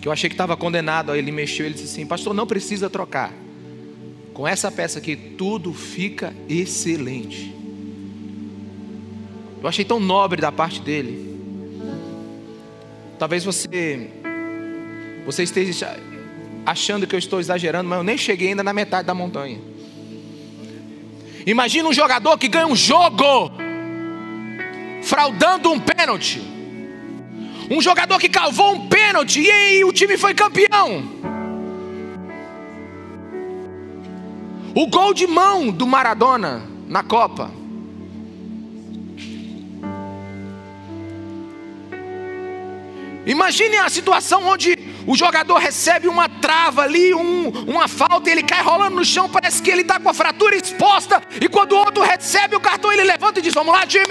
[0.00, 2.88] que eu achei que estava condenado, aí ele mexeu, ele disse assim: Pastor, não precisa
[2.88, 3.32] trocar.
[4.32, 7.54] Com essa peça aqui, tudo fica excelente.
[9.62, 11.39] Eu achei tão nobre da parte dele.
[13.20, 14.10] Talvez você
[15.26, 15.94] você esteja
[16.64, 19.60] achando que eu estou exagerando, mas eu nem cheguei ainda na metade da montanha.
[21.44, 23.52] Imagina um jogador que ganha um jogo
[25.02, 26.40] fraudando um pênalti.
[27.70, 31.04] Um jogador que cavou um pênalti e aí o time foi campeão.
[34.74, 37.59] O gol de mão do Maradona na Copa.
[43.30, 48.42] Imagine a situação onde o jogador recebe uma trava ali, um, uma falta, e ele
[48.42, 51.76] cai rolando no chão, parece que ele está com a fratura exposta, e quando o
[51.76, 54.02] outro recebe o cartão, ele levanta e diz: Vamos lá, time.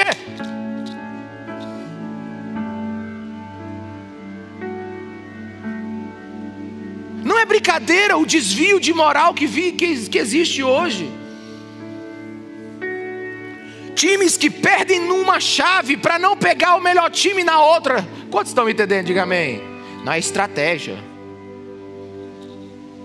[7.22, 11.19] Não é brincadeira o desvio de moral que, vi, que, que existe hoje.
[14.00, 18.08] Times que perdem numa chave para não pegar o melhor time na outra.
[18.32, 19.08] Quantos estão me entendendo?
[19.08, 19.62] Diga amém.
[20.06, 20.98] Não é estratégia.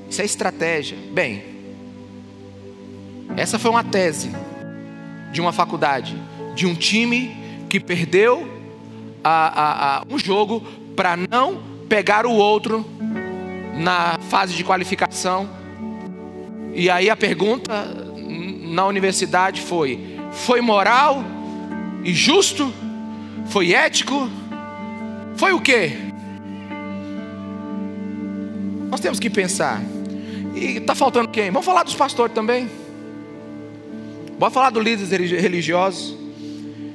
[0.08, 0.96] Isso é estratégia.
[1.10, 1.42] Bem,
[3.36, 4.30] essa foi uma tese
[5.32, 6.16] de uma faculdade,
[6.54, 7.36] de um time
[7.68, 8.48] que perdeu
[9.24, 10.60] a, a, a um jogo
[10.94, 12.86] para não pegar o outro
[13.76, 15.50] na fase de qualificação.
[16.72, 17.84] E aí a pergunta
[18.62, 21.24] na universidade foi: foi moral
[22.02, 22.72] e justo?
[23.46, 24.28] Foi ético?
[25.36, 25.92] Foi o quê?
[28.90, 29.82] Nós temos que pensar.
[30.54, 31.50] E está faltando quem?
[31.50, 32.70] Vamos falar dos pastores também.
[34.38, 36.16] Bora falar dos líderes religiosos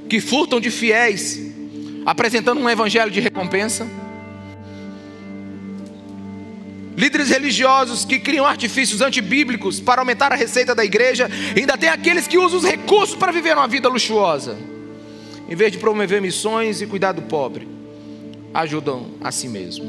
[0.09, 1.39] que furtam de fiéis,
[2.05, 3.87] apresentando um evangelho de recompensa.
[6.99, 11.29] Líderes religiosos que criam artifícios antibíblicos para aumentar a receita da igreja.
[11.55, 14.57] Ainda tem aqueles que usam os recursos para viver uma vida luxuosa.
[15.47, 17.65] Em vez de promover missões e cuidar do pobre,
[18.53, 19.85] ajudam a si mesmo.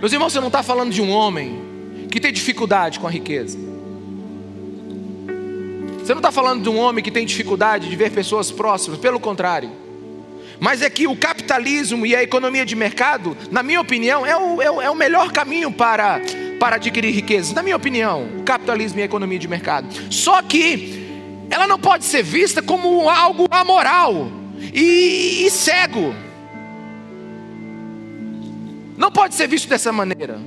[0.00, 1.62] Meus irmãos, você não está falando de um homem
[2.10, 3.58] que tem dificuldade com a riqueza.
[5.98, 9.18] Você não está falando de um homem que tem dificuldade de ver pessoas próximas, pelo
[9.18, 9.70] contrário.
[10.60, 14.62] Mas é que o capitalismo e a economia de mercado, na minha opinião, é o,
[14.62, 16.20] é o, é o melhor caminho para,
[16.58, 17.54] para adquirir riqueza.
[17.54, 19.88] Na minha opinião, o capitalismo e a economia de mercado.
[20.10, 21.04] Só que
[21.50, 24.28] ela não pode ser vista como algo amoral
[24.72, 26.14] e, e cego.
[28.96, 30.38] Não pode ser visto dessa maneira.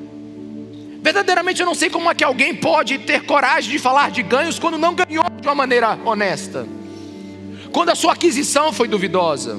[1.02, 4.58] Verdadeiramente eu não sei como é que alguém pode ter coragem de falar de ganhos
[4.58, 6.68] quando não ganhou de uma maneira honesta.
[7.72, 9.58] Quando a sua aquisição foi duvidosa.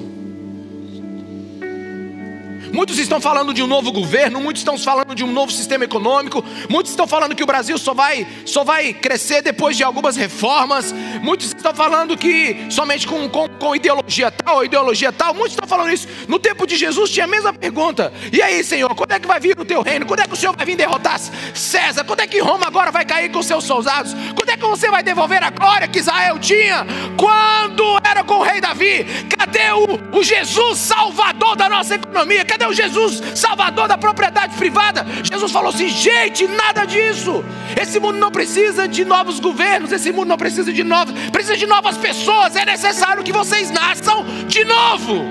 [2.73, 6.45] Muitos estão falando de um novo governo, muitos estão falando de um novo sistema econômico,
[6.69, 10.95] muitos estão falando que o Brasil só vai, só vai crescer depois de algumas reformas,
[11.23, 15.93] muitos estão falando que somente com, com, com ideologia tal ideologia tal, muitos estão falando
[15.93, 16.07] isso.
[16.29, 19.41] No tempo de Jesus tinha a mesma pergunta: e aí, Senhor, quando é que vai
[19.41, 20.07] vir o teu reino?
[20.07, 22.05] Quando é que o Senhor vai vir derrotar César?
[22.05, 24.15] Quando é que Roma agora vai cair com seus soldados?
[24.37, 26.87] Quando é que você vai devolver a glória que Israel tinha?
[27.17, 29.07] Quando era com o rei Davi?
[29.37, 32.45] Cadê o, o Jesus Salvador da nossa economia?
[32.45, 35.07] Cadê o Jesus Salvador da propriedade privada?
[35.23, 37.44] Jesus falou assim: gente, nada disso.
[37.81, 41.66] Esse mundo não precisa de novos governos, esse mundo não precisa de novos, precisa de
[41.66, 42.57] novas pessoas.
[42.57, 45.25] É necessário que vocês nasçam de novo.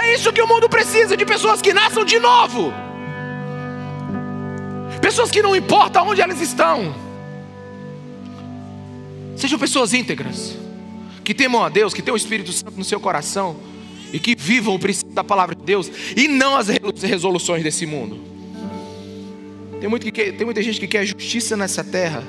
[0.00, 2.72] É isso que o mundo precisa, de pessoas que nasçam de novo.
[5.00, 6.94] Pessoas que não importa onde elas estão.
[9.36, 10.56] Sejam pessoas íntegras,
[11.22, 13.73] que temam a Deus, que tenham o Espírito Santo no seu coração
[14.14, 18.16] e que vivam o princípio da palavra de Deus e não as resoluções desse mundo.
[19.80, 22.22] Tem, muito que, tem muita gente que quer justiça nessa terra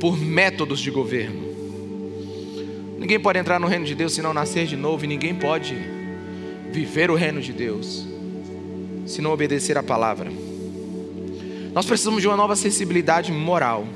[0.00, 1.50] por métodos de governo.
[2.98, 5.76] Ninguém pode entrar no reino de Deus se não nascer de novo, e ninguém pode
[6.72, 8.06] viver o reino de Deus
[9.04, 10.32] se não obedecer a palavra.
[11.74, 13.86] Nós precisamos de uma nova sensibilidade moral.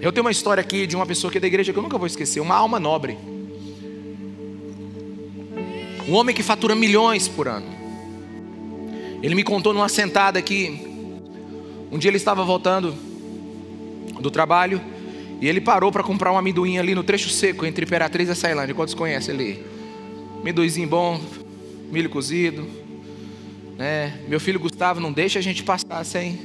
[0.00, 1.98] Eu tenho uma história aqui de uma pessoa que é da igreja que eu nunca
[1.98, 3.18] vou esquecer, uma alma nobre.
[6.08, 7.66] Um homem que fatura milhões por ano.
[9.22, 10.88] Ele me contou numa sentada que
[11.90, 12.94] um dia ele estava voltando
[14.20, 14.80] do trabalho
[15.40, 18.74] e ele parou para comprar um amendoim ali no trecho seco entre Imperatriz e Sailândia.
[18.74, 19.64] Quantos conhecem ali?
[20.40, 21.20] Amendoizinho bom,
[21.90, 22.66] milho cozido.
[23.76, 24.20] Né?
[24.28, 26.38] Meu filho Gustavo não deixa a gente passar sem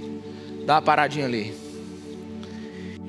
[0.66, 1.54] dar uma paradinha ali.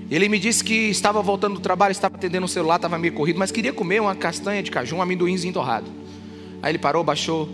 [0.09, 3.39] Ele me disse que estava voltando do trabalho, estava atendendo o celular, estava meio corrido,
[3.39, 5.87] mas queria comer uma castanha de caju, um amendoinzinho torrado.
[6.67, 7.49] Aí ele parou, baixou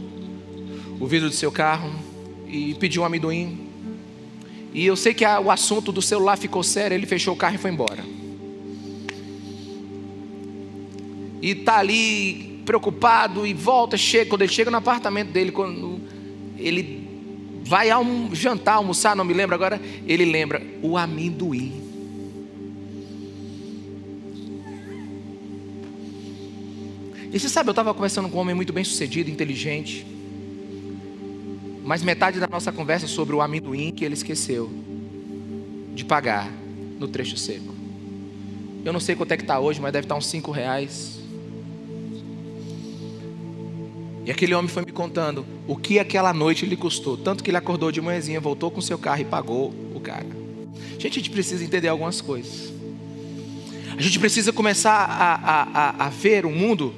[0.98, 1.92] o vidro do seu carro
[2.48, 3.68] e pediu um amendoim.
[4.72, 7.56] E eu sei que a, o assunto do celular ficou sério, ele fechou o carro
[7.56, 8.02] e foi embora.
[11.42, 16.00] E tá ali preocupado e volta, chega, quando ele chega no apartamento dele, quando
[16.56, 17.06] ele
[17.66, 21.81] vai a um jantar, almoçar, não me lembro agora, ele lembra o amendoim.
[27.32, 30.06] E você sabe, eu estava conversando com um homem muito bem sucedido, inteligente.
[31.82, 34.70] Mas metade da nossa conversa sobre o amendoim que ele esqueceu
[35.94, 36.52] de pagar
[37.00, 37.74] no trecho seco.
[38.84, 41.20] Eu não sei quanto é que está hoje, mas deve estar tá uns cinco reais.
[44.26, 47.16] E aquele homem foi me contando o que aquela noite lhe custou.
[47.16, 50.26] Tanto que ele acordou de manhãzinha, voltou com seu carro e pagou o cara.
[50.98, 52.70] Gente, a gente precisa entender algumas coisas.
[53.96, 56.94] A gente precisa começar a, a, a, a ver o mundo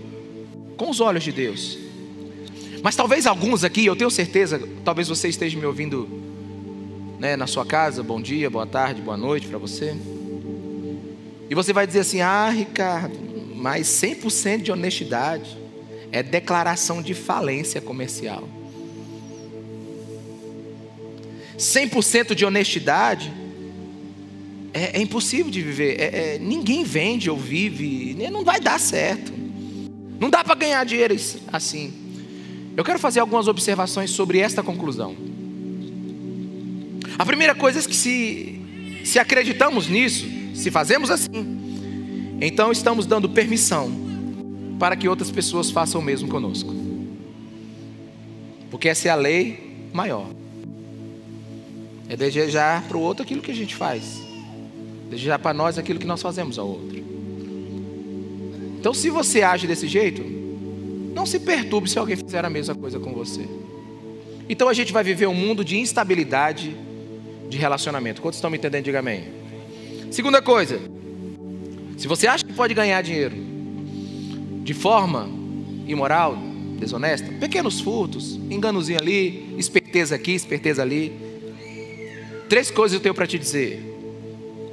[0.76, 1.78] com os olhos de Deus.
[2.82, 6.08] Mas talvez alguns aqui, eu tenho certeza, talvez você esteja me ouvindo
[7.18, 9.96] né, na sua casa, bom dia, boa tarde, boa noite para você.
[11.48, 13.16] E você vai dizer assim: ah, Ricardo,
[13.54, 15.56] mas 100% de honestidade
[16.12, 18.48] é declaração de falência comercial.
[21.56, 23.32] 100% de honestidade
[24.72, 26.00] é, é, impossível de viver.
[26.00, 29.43] É, é, ninguém vende ou vive, não vai dar certo.
[30.24, 31.14] Não dá para ganhar dinheiro
[31.52, 31.92] assim.
[32.74, 35.14] Eu quero fazer algumas observações sobre esta conclusão.
[37.18, 38.58] A primeira coisa é que se,
[39.04, 43.92] se acreditamos nisso, se fazemos assim, então estamos dando permissão
[44.78, 46.74] para que outras pessoas façam o mesmo conosco.
[48.70, 50.26] Porque essa é a lei maior.
[52.08, 54.22] É desejar para o outro aquilo que a gente faz.
[55.10, 57.03] Desejar para nós aquilo que nós fazemos ao outro.
[58.84, 60.22] Então, se você age desse jeito,
[61.14, 63.48] não se perturbe se alguém fizer a mesma coisa com você.
[64.46, 66.76] Então, a gente vai viver um mundo de instabilidade
[67.48, 68.20] de relacionamento.
[68.20, 68.84] Quantos estão me entendendo?
[68.84, 69.24] Diga amém.
[70.10, 70.78] Segunda coisa,
[71.96, 73.34] se você acha que pode ganhar dinheiro
[74.62, 75.30] de forma
[75.86, 76.36] imoral,
[76.78, 81.10] desonesta, pequenos furtos, enganozinho ali, esperteza aqui, esperteza ali.
[82.50, 83.82] Três coisas eu tenho para te dizer.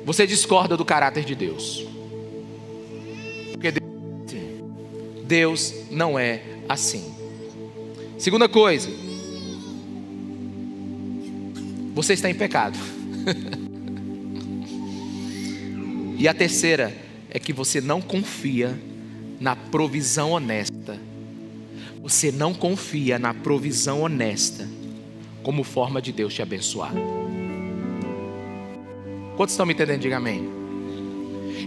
[0.04, 1.91] Você discorda do caráter de Deus.
[5.32, 7.16] Deus não é assim.
[8.18, 8.90] Segunda coisa,
[11.96, 12.78] você está em pecado.
[16.20, 16.94] e a terceira
[17.30, 18.78] é que você não confia
[19.40, 21.00] na provisão honesta.
[22.02, 24.68] Você não confia na provisão honesta
[25.44, 26.92] como forma de Deus te abençoar.
[29.38, 30.02] Quantos estão me entendendo?
[30.02, 30.44] Diga amém.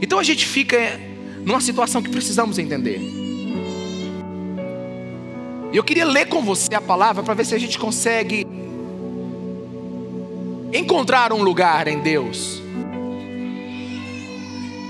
[0.02, 1.00] Então a gente fica
[1.46, 3.24] numa situação que precisamos entender.
[5.74, 8.46] E eu queria ler com você a palavra para ver se a gente consegue
[10.72, 12.62] encontrar um lugar em Deus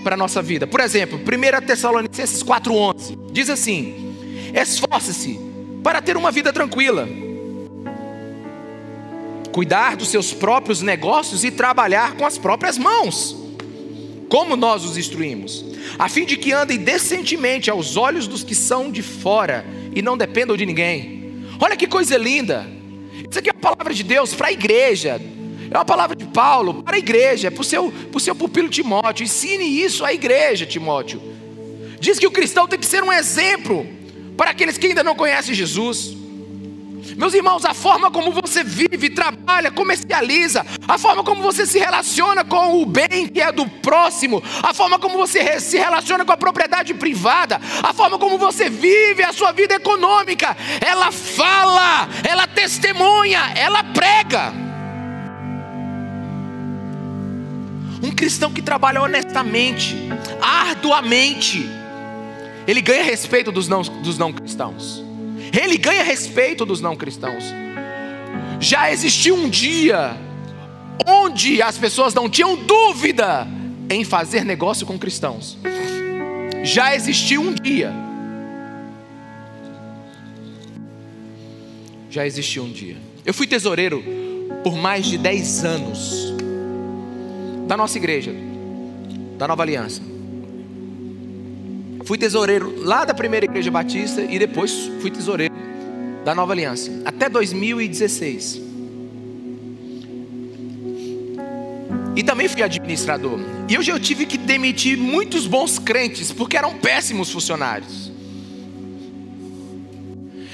[0.02, 0.66] para a nossa vida.
[0.66, 4.14] Por exemplo, 1 Tessalonicenses 4,11 diz assim:
[4.54, 5.40] Esforce-se
[5.82, 7.08] para ter uma vida tranquila,
[9.52, 13.34] cuidar dos seus próprios negócios e trabalhar com as próprias mãos,
[14.28, 15.64] como nós os instruímos,
[15.98, 19.64] a fim de que andem decentemente aos olhos dos que são de fora
[19.94, 21.44] e não dependam de ninguém.
[21.60, 22.66] Olha que coisa linda!
[23.28, 25.20] Isso aqui é a palavra de Deus para a igreja,
[25.70, 28.68] é uma palavra de Paulo para a igreja, para o seu, para o seu pupilo
[28.68, 29.24] Timóteo.
[29.24, 31.20] Ensine isso à igreja, Timóteo.
[31.98, 33.86] Diz que o cristão tem que ser um exemplo
[34.36, 36.16] para aqueles que ainda não conhecem Jesus.
[37.16, 42.44] Meus irmãos, a forma como você vive, trabalha, comercializa, a forma como você se relaciona
[42.44, 46.36] com o bem que é do próximo, a forma como você se relaciona com a
[46.36, 53.52] propriedade privada, a forma como você vive a sua vida econômica, ela fala, ela testemunha,
[53.54, 54.52] ela prega.
[58.02, 59.96] Um cristão que trabalha honestamente,
[60.40, 61.66] arduamente,
[62.66, 65.13] ele ganha respeito dos não, dos não cristãos.
[65.58, 67.44] Ele ganha respeito dos não cristãos.
[68.60, 70.16] Já existiu um dia
[71.06, 73.46] onde as pessoas não tinham dúvida
[73.90, 75.58] em fazer negócio com cristãos.
[76.62, 77.92] Já existiu um dia.
[82.10, 82.96] Já existiu um dia.
[83.24, 84.02] Eu fui tesoureiro
[84.62, 86.34] por mais de 10 anos
[87.66, 88.32] da nossa igreja,
[89.36, 90.13] da Nova Aliança.
[92.04, 95.54] Fui tesoureiro lá da primeira igreja batista e depois fui tesoureiro
[96.24, 98.60] da Nova Aliança, até 2016.
[102.16, 103.40] E também fui administrador.
[103.68, 108.12] E hoje eu tive que demitir muitos bons crentes, porque eram péssimos funcionários.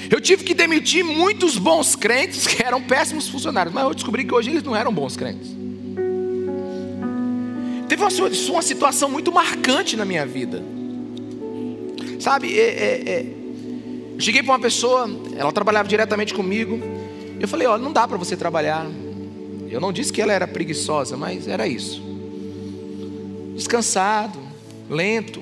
[0.09, 4.35] Eu tive que demitir muitos bons crentes que eram péssimos funcionários, mas eu descobri que
[4.35, 5.51] hoje eles não eram bons crentes.
[7.89, 8.11] Teve uma,
[8.51, 10.63] uma situação muito marcante na minha vida.
[12.21, 14.21] Sabe, é, é, é.
[14.21, 16.79] cheguei para uma pessoa, ela trabalhava diretamente comigo.
[17.41, 18.87] Eu falei: Olha, não dá para você trabalhar.
[19.71, 22.03] Eu não disse que ela era preguiçosa, mas era isso.
[23.55, 24.39] Descansado,
[24.89, 25.41] lento.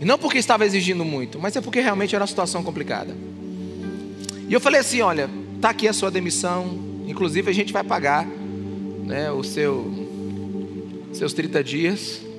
[0.00, 3.14] E não porque estava exigindo muito, mas é porque realmente era uma situação complicada.
[4.48, 8.26] E eu falei assim: olha, está aqui a sua demissão, inclusive a gente vai pagar
[9.04, 9.92] né, o seu,
[11.12, 12.29] seus 30 dias.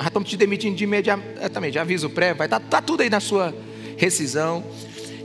[0.00, 3.20] Nós estamos te demitindo de imediatamente, aviso prévio, vai estar tá, tá tudo aí na
[3.20, 3.54] sua
[3.98, 4.64] rescisão.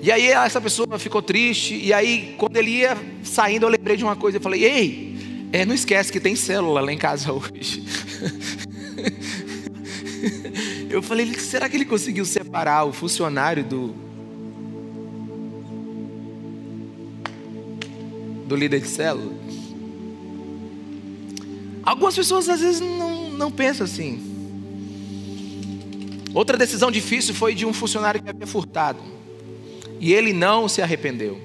[0.01, 4.03] E aí essa pessoa ficou triste, e aí quando ele ia saindo, eu lembrei de
[4.03, 7.85] uma coisa, eu falei, ei, é, não esquece que tem célula lá em casa hoje.
[10.91, 13.95] eu falei, será que ele conseguiu separar o funcionário do,
[18.45, 19.31] do líder de célula?
[21.81, 24.34] Algumas pessoas às vezes não, não pensam assim.
[26.35, 28.99] Outra decisão difícil foi de um funcionário que havia furtado.
[30.01, 31.39] E ele não se arrependeu.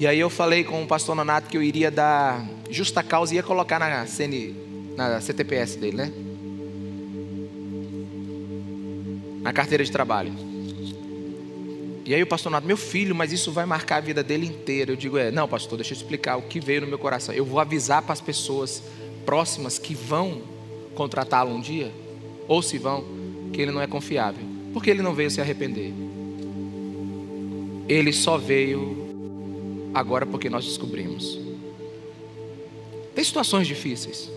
[0.00, 3.36] E aí eu falei com o pastor Nonato que eu iria dar justa causa e
[3.36, 4.56] ia colocar na, CN,
[4.96, 6.12] na CTPS dele, né?
[9.42, 10.32] Na carteira de trabalho.
[12.06, 14.92] E aí o pastor Nonato, meu filho, mas isso vai marcar a vida dele inteira.
[14.92, 17.34] Eu digo, é, não, pastor, deixa eu explicar o que veio no meu coração.
[17.34, 18.82] Eu vou avisar para as pessoas
[19.26, 20.40] próximas que vão
[20.94, 21.92] contratá-lo um dia,
[22.48, 23.21] ou se vão,
[23.52, 25.92] que ele não é confiável, porque ele não veio se arrepender.
[27.88, 31.38] Ele só veio agora porque nós descobrimos.
[33.14, 34.30] Tem situações difíceis.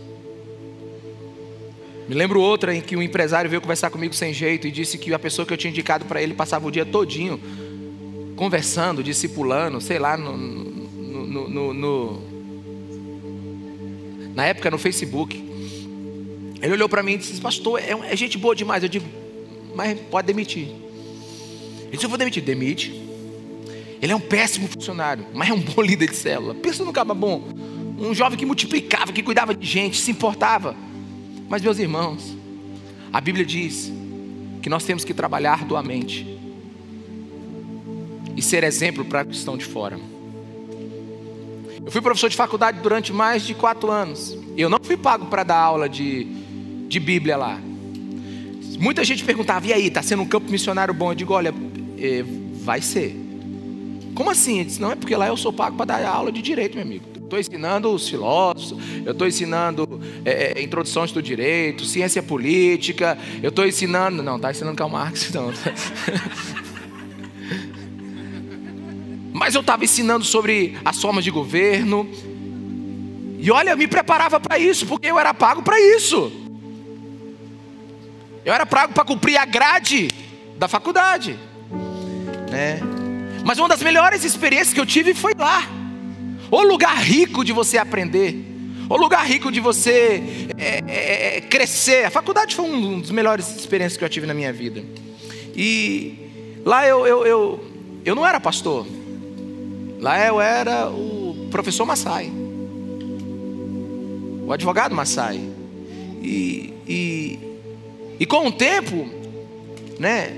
[2.07, 5.11] Me lembro outra em que um empresário veio conversar comigo sem jeito e disse que
[5.13, 7.39] a pessoa que eu tinha indicado para ele passava o dia todinho
[8.35, 12.21] conversando, discipulando, sei lá, no, no, no,
[14.35, 15.44] na época no Facebook.
[16.65, 18.81] Ele olhou para mim e disse: Pastor, é, é, gente boa demais.
[18.81, 19.05] Eu digo:
[19.75, 20.63] Mas pode demitir.
[20.63, 22.43] Ele disse: Eu vou demitir.
[22.43, 22.91] Demite.
[24.01, 26.55] Ele é um péssimo funcionário, mas é um bom líder de célula.
[26.55, 27.43] Pensa no cara bom.
[27.99, 30.75] Um jovem que multiplicava, que cuidava de gente, se importava.
[31.47, 32.35] Mas, meus irmãos,
[33.13, 33.91] a Bíblia diz
[34.63, 36.27] que nós temos que trabalhar arduamente
[38.35, 39.99] e ser exemplo para os que estão de fora.
[41.85, 44.35] Eu fui professor de faculdade durante mais de quatro anos.
[44.57, 46.44] Eu não fui pago para dar aula de,
[46.87, 47.59] de Bíblia lá.
[48.79, 51.11] Muita gente perguntava, e aí, está sendo um campo missionário bom?
[51.11, 51.53] Eu digo, olha,
[51.97, 52.23] é,
[52.63, 53.15] vai ser.
[54.13, 54.59] Como assim?
[54.59, 56.83] Eu disse, não, é porque lá eu sou pago para dar aula de direito, meu
[56.83, 57.05] amigo.
[57.15, 63.49] Estou ensinando os filósofos, eu estou ensinando é, é, introduções do direito, ciência política, eu
[63.49, 64.21] estou ensinando.
[64.21, 65.51] Não, está ensinando Karl Marx, não.
[69.33, 72.07] mas eu estava ensinando sobre as formas de governo.
[73.39, 76.44] E olha, eu me preparava para isso, porque eu era pago para isso.
[78.45, 80.07] Eu era pago para cumprir a grade
[80.57, 81.37] da faculdade,
[82.51, 82.79] né?
[83.43, 85.67] Mas uma das melhores experiências que eu tive foi lá.
[86.51, 88.53] O lugar rico de você aprender.
[88.87, 92.05] O lugar rico de você é, é, é, crescer.
[92.05, 94.83] A faculdade foi um dos melhores experiências que eu tive na minha vida.
[95.55, 97.65] E lá eu, eu, eu,
[98.05, 98.85] eu não era pastor.
[99.99, 102.31] Lá eu era o professor Massai.
[104.45, 105.41] O advogado Massai.
[106.21, 107.39] E, e,
[108.19, 109.07] e com o tempo,
[109.99, 110.31] né,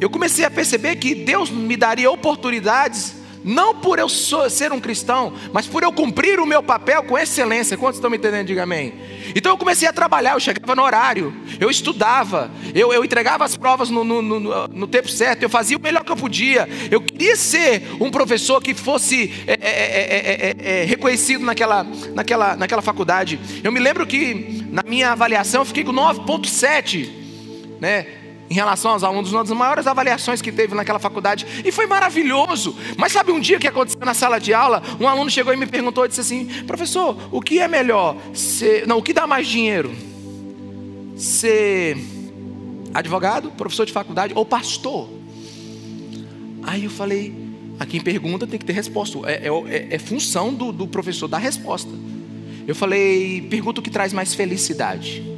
[0.00, 5.32] eu comecei a perceber que Deus me daria oportunidades não por eu ser um cristão,
[5.52, 7.76] mas por eu cumprir o meu papel com excelência.
[7.76, 8.46] Quantos estão me entendendo?
[8.46, 8.94] Diga amém.
[9.34, 13.56] Então eu comecei a trabalhar, eu chegava no horário, eu estudava, eu, eu entregava as
[13.56, 16.68] provas no, no, no, no, tempo certo, eu fazia o melhor que eu podia.
[16.90, 21.84] Eu queria ser um professor que fosse é, é, é, reconhecido naquela,
[22.14, 23.40] naquela, naquela faculdade.
[23.62, 27.08] Eu me lembro que na minha avaliação eu fiquei com 9,7,
[27.80, 28.21] né?
[28.52, 32.76] Em relação aos alunos, uma das maiores avaliações que teve naquela faculdade, e foi maravilhoso.
[32.98, 35.66] Mas sabe um dia que aconteceu na sala de aula, um aluno chegou e me
[35.66, 38.14] perguntou e disse assim: "Professor, o que é melhor?
[38.34, 39.90] Ser, não, o que dá mais dinheiro?
[41.16, 41.96] Ser
[42.92, 45.08] advogado, professor de faculdade ou pastor?"
[46.62, 47.34] Aí eu falei:
[47.80, 49.18] "A quem pergunta tem que ter resposta.
[49.24, 51.90] É, é, é função do, do professor dar resposta."
[52.66, 55.32] Eu falei: "Pergunta o que traz mais felicidade."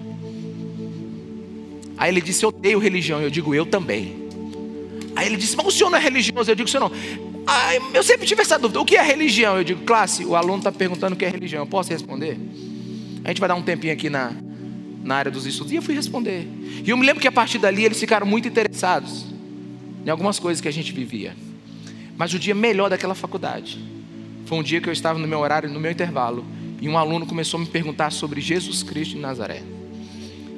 [1.97, 3.20] Aí ele disse: Eu odeio religião.
[3.20, 4.24] Eu digo: Eu também.
[5.16, 6.51] Aí ele disse: Mas o senhor não é religioso?
[6.51, 6.97] Eu digo: senhor não.
[7.47, 9.57] Aí, eu sempre tive essa dúvida: O que é religião?
[9.57, 11.62] Eu digo: Classe, o aluno está perguntando o que é religião.
[11.62, 12.38] Eu posso responder?
[13.24, 14.32] A gente vai dar um tempinho aqui na,
[15.03, 15.72] na área dos estudos.
[15.72, 16.47] E eu fui responder.
[16.84, 19.24] E eu me lembro que a partir dali eles ficaram muito interessados
[20.05, 21.34] em algumas coisas que a gente vivia.
[22.16, 23.78] Mas o dia melhor daquela faculdade
[24.47, 26.45] foi um dia que eu estava no meu horário, no meu intervalo,
[26.80, 29.62] e um aluno começou a me perguntar sobre Jesus Cristo de Nazaré.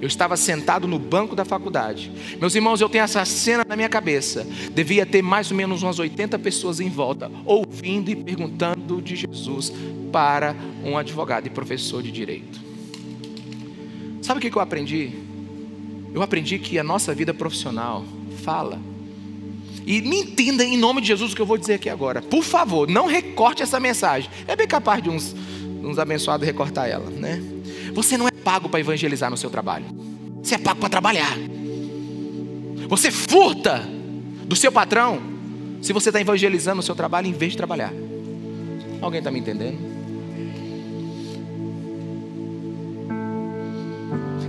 [0.01, 2.13] Eu estava sentado no banco da faculdade.
[2.39, 4.47] Meus irmãos, eu tenho essa cena na minha cabeça.
[4.75, 9.73] Devia ter mais ou menos umas 80 pessoas em volta, ouvindo e perguntando de Jesus
[10.13, 12.61] para um advogado e professor de direito.
[14.21, 15.13] Sabe o que eu aprendi?
[16.13, 18.05] Eu aprendi que a nossa vida profissional
[18.43, 18.79] fala.
[19.87, 22.21] E me entenda em nome de Jesus o que eu vou dizer aqui agora.
[22.21, 24.29] Por favor, não recorte essa mensagem.
[24.47, 25.35] É bem capaz de uns,
[25.83, 27.56] uns abençoados recortar ela, né?
[27.97, 29.87] Você não é pago para evangelizar no seu trabalho.
[30.43, 31.35] Você é pago para trabalhar.
[32.91, 33.83] Você furta
[34.45, 35.19] do seu patrão
[35.81, 37.91] se você está evangelizando no seu trabalho em vez de trabalhar.
[39.01, 39.79] Alguém está me entendendo?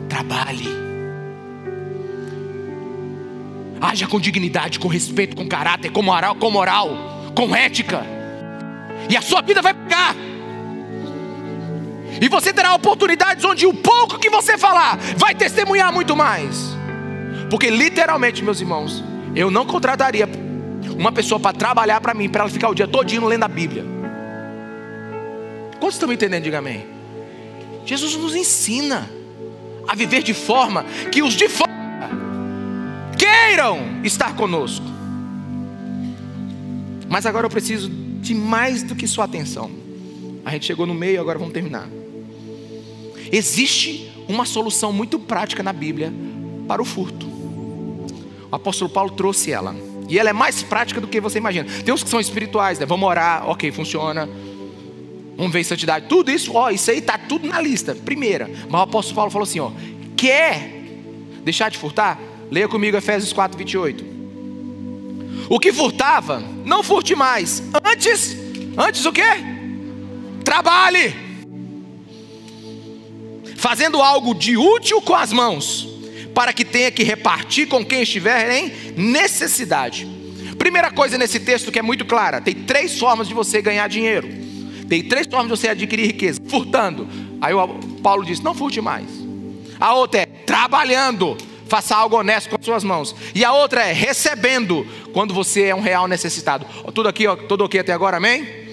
[0.10, 0.68] Trabalhe.
[3.80, 6.90] Haja com dignidade, com respeito, com caráter, com moral, com moral,
[7.34, 8.04] com ética.
[9.10, 10.14] E a sua vida vai pegar.
[12.22, 16.76] E você terá oportunidades onde o pouco que você falar vai testemunhar muito mais.
[17.50, 19.04] Porque literalmente, meus irmãos,
[19.36, 20.28] eu não contrataria
[20.98, 23.86] uma pessoa para trabalhar para mim, para ela ficar o dia todinho lendo a Bíblia.
[25.80, 26.44] Quantos estão me entendendo?
[26.44, 26.86] Diga amém.
[27.86, 29.10] Jesus nos ensina
[29.88, 31.70] a viver de forma que os de fora
[33.18, 34.86] queiram estar conosco.
[37.08, 39.72] Mas agora eu preciso de mais do que sua atenção.
[40.44, 41.88] A gente chegou no meio, agora vamos terminar.
[43.32, 46.14] Existe uma solução muito prática na Bíblia
[46.68, 47.26] para o furto.
[48.52, 49.76] O apóstolo Paulo trouxe ela.
[50.10, 51.68] E ela é mais prática do que você imagina.
[51.84, 52.86] Tem uns que são espirituais, né?
[52.86, 54.28] Vamos orar, ok, funciona.
[55.36, 56.08] Vamos ver santidade.
[56.08, 57.94] Tudo isso, ó, isso aí está tudo na lista.
[57.94, 58.50] Primeira.
[58.70, 59.72] Mas o apóstolo Paulo falou assim: ó,
[60.16, 60.82] quer
[61.44, 62.20] deixar de furtar?
[62.50, 64.18] Leia comigo Efésios 4, 28.
[65.50, 67.62] O que furtava, não furte mais.
[67.84, 68.36] Antes,
[68.78, 69.22] antes o quê?
[70.44, 71.27] Trabalhe
[73.58, 75.90] fazendo algo de útil com as mãos,
[76.34, 80.08] para que tenha que repartir com quem estiver em necessidade.
[80.58, 84.30] Primeira coisa nesse texto que é muito clara: tem três formas de você ganhar dinheiro,
[84.88, 87.08] tem três formas de você adquirir riqueza: furtando.
[87.42, 87.54] Aí
[88.02, 89.08] Paulo diz: não furte mais.
[89.80, 91.36] A outra é trabalhando,
[91.68, 93.16] faça algo honesto com as suas mãos.
[93.34, 96.66] E a outra é recebendo, quando você é um real necessitado.
[96.94, 98.68] Tudo aqui, ó, tudo ok até agora, amém?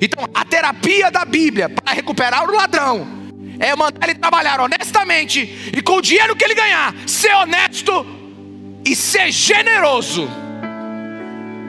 [0.00, 3.25] Então, a terapia da Bíblia para recuperar o ladrão
[3.58, 8.06] é mandar ele trabalhar honestamente e com o dinheiro que ele ganhar, ser honesto
[8.84, 10.28] e ser generoso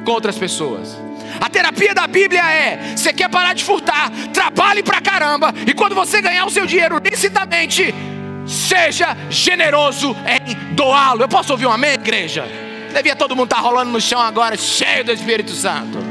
[0.05, 0.97] com outras pessoas.
[1.41, 5.95] A terapia da Bíblia é: você quer parar de furtar, trabalhe pra caramba, e quando
[5.95, 7.93] você ganhar o seu dinheiro licitamente,
[8.47, 11.23] seja generoso em doá-lo.
[11.23, 12.45] Eu posso ouvir um amém, igreja?
[12.93, 16.06] Devia todo mundo estar tá rolando no chão agora, cheio do Espírito Santo.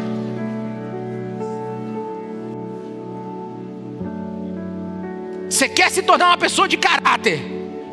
[5.48, 7.40] Você quer se tornar uma pessoa de caráter?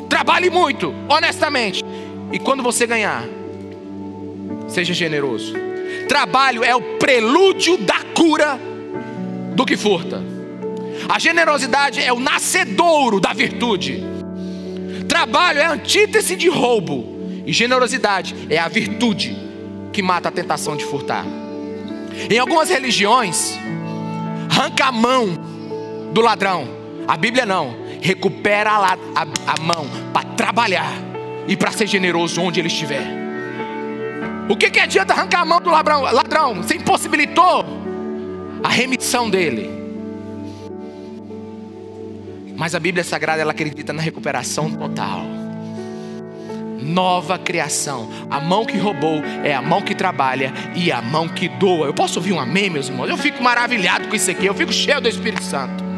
[0.08, 1.84] Trabalhe muito, honestamente.
[2.32, 3.24] E quando você ganhar,
[4.68, 5.54] seja generoso.
[6.08, 8.58] Trabalho é o prelúdio da cura
[9.54, 10.22] do que furta.
[11.08, 14.02] A generosidade é o nascedouro da virtude.
[15.08, 17.12] Trabalho é a antítese de roubo.
[17.46, 19.36] E generosidade é a virtude
[19.92, 21.24] que mata a tentação de furtar.
[22.30, 23.58] Em algumas religiões,
[24.50, 25.28] arranca a mão
[26.12, 26.83] do ladrão.
[27.06, 27.76] A Bíblia não.
[28.00, 30.92] Recupera a, a, a mão para trabalhar
[31.46, 33.06] e para ser generoso onde ele estiver.
[34.48, 36.02] O que, que adianta arrancar a mão do ladrão?
[36.02, 36.54] ladrão?
[36.56, 37.64] Você impossibilitou
[38.62, 39.70] a remissão dele.
[42.56, 45.44] Mas a Bíblia Sagrada ela acredita na recuperação total
[46.84, 48.10] nova criação.
[48.30, 51.86] A mão que roubou é a mão que trabalha e a mão que doa.
[51.86, 53.08] Eu posso ouvir um amém, meus irmãos?
[53.08, 55.93] Eu fico maravilhado com isso aqui, eu fico cheio do Espírito Santo.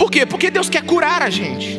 [0.00, 0.24] Por quê?
[0.24, 1.78] Porque Deus quer curar a gente.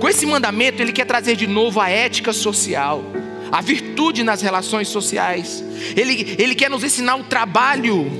[0.00, 3.00] Com esse mandamento, Ele quer trazer de novo a ética social,
[3.52, 5.62] a virtude nas relações sociais.
[5.96, 8.10] Ele, ele quer nos ensinar o trabalho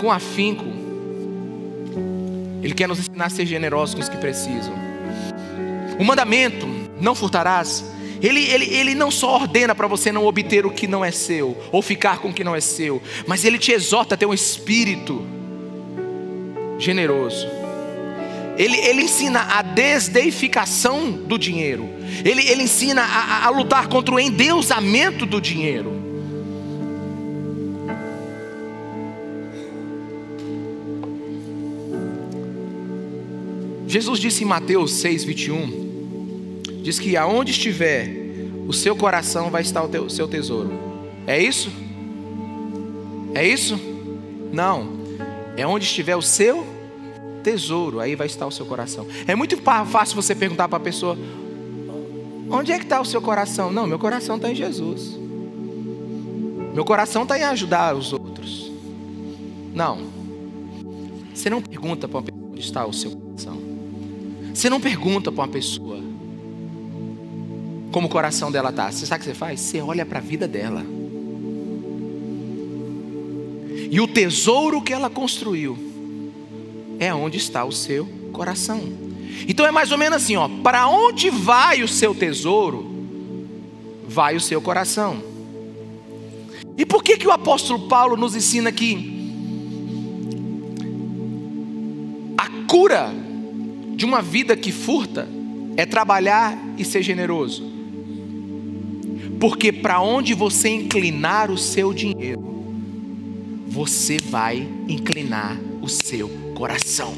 [0.00, 0.66] com afinco.
[2.62, 4.72] Ele quer nos ensinar a ser generosos com os que precisam.
[5.98, 6.64] O mandamento,
[7.00, 7.84] não furtarás,
[8.22, 11.60] ele, ele, ele não só ordena para você não obter o que não é seu,
[11.72, 14.32] ou ficar com o que não é seu, mas ele te exorta a ter um
[14.32, 15.34] espírito
[16.78, 17.46] generoso.
[18.56, 21.88] Ele, ele ensina a desdeificação do dinheiro,
[22.24, 26.06] ele, ele ensina a, a lutar contra o endeusamento do dinheiro.
[33.86, 38.08] Jesus disse em Mateus 6, 21: diz que aonde estiver
[38.66, 40.72] o seu coração vai estar o teu, seu tesouro.
[41.26, 41.70] É isso?
[43.34, 43.78] É isso?
[44.52, 44.95] Não.
[45.56, 46.66] É onde estiver o seu
[47.42, 49.06] tesouro, aí vai estar o seu coração.
[49.26, 51.16] É muito fácil você perguntar para a pessoa:
[52.50, 53.72] onde é que está o seu coração?
[53.72, 55.16] Não, meu coração está em Jesus.
[56.74, 58.70] Meu coração está em ajudar os outros.
[59.72, 59.98] Não.
[61.32, 63.58] Você não pergunta para uma pessoa onde está o seu coração.
[64.52, 66.00] Você não pergunta para uma pessoa
[67.92, 68.90] como o coração dela está.
[68.90, 69.60] Você sabe o que você faz?
[69.60, 70.84] Você olha para a vida dela.
[73.90, 75.78] E o tesouro que ela construiu
[76.98, 78.82] é onde está o seu coração.
[79.48, 82.86] Então é mais ou menos assim, ó, para onde vai o seu tesouro,
[84.08, 85.22] vai o seu coração.
[86.76, 89.14] E por que que o apóstolo Paulo nos ensina que
[92.36, 93.10] a cura
[93.94, 95.28] de uma vida que furta
[95.76, 97.64] é trabalhar e ser generoso?
[99.38, 102.55] Porque para onde você inclinar o seu dinheiro,
[103.76, 107.12] você vai inclinar o seu coração.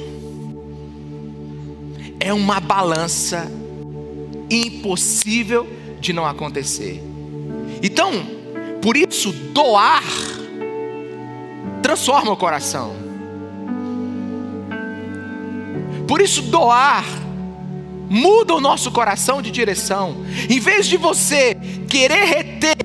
[2.18, 3.48] É uma balança
[4.50, 5.68] impossível
[6.00, 7.00] de não acontecer.
[7.80, 8.10] Então,
[8.82, 10.02] por isso, doar
[11.80, 12.92] transforma o coração.
[16.08, 17.04] Por isso, doar
[18.10, 20.24] muda o nosso coração de direção.
[20.50, 21.56] Em vez de você
[21.88, 22.76] querer reter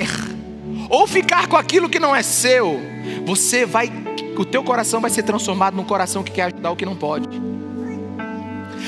[0.91, 2.92] ou ficar com aquilo que não é seu,
[3.25, 3.91] você vai,
[4.37, 7.27] o teu coração vai ser transformado num coração que quer ajudar o que não pode.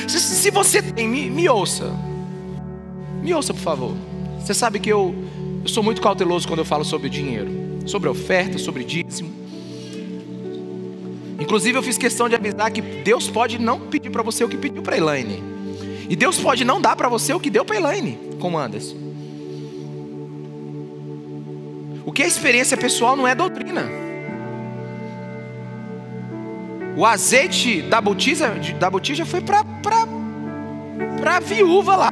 [0.07, 1.91] Se, se você tem, me, me, ouça,
[3.21, 3.95] me ouça por favor.
[4.39, 5.15] Você sabe que eu,
[5.63, 7.49] eu sou muito cauteloso quando eu falo sobre dinheiro,
[7.85, 9.33] sobre oferta, sobre dízimo.
[11.39, 14.57] Inclusive eu fiz questão de avisar que Deus pode não pedir para você o que
[14.57, 15.43] pediu para Elaine.
[16.09, 18.57] E Deus pode não dar para você o que deu para Elaine, como.
[22.05, 24.04] O que é experiência pessoal não é doutrina.
[26.95, 29.63] O azeite da botija, da botija foi para
[31.25, 32.11] a viúva lá.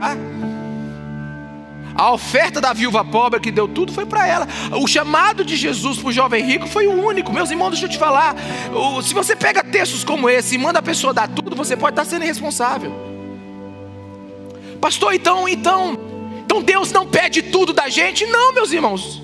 [1.95, 4.47] A oferta da viúva pobre que deu tudo foi para ela.
[4.81, 7.31] O chamado de Jesus para o jovem rico foi o único.
[7.31, 8.35] Meus irmãos, deixa eu te falar.
[9.03, 12.05] Se você pega textos como esse e manda a pessoa dar tudo, você pode estar
[12.05, 12.91] sendo irresponsável.
[14.81, 15.97] Pastor, então, então,
[16.43, 18.25] então Deus não pede tudo da gente?
[18.25, 19.21] Não, meus irmãos.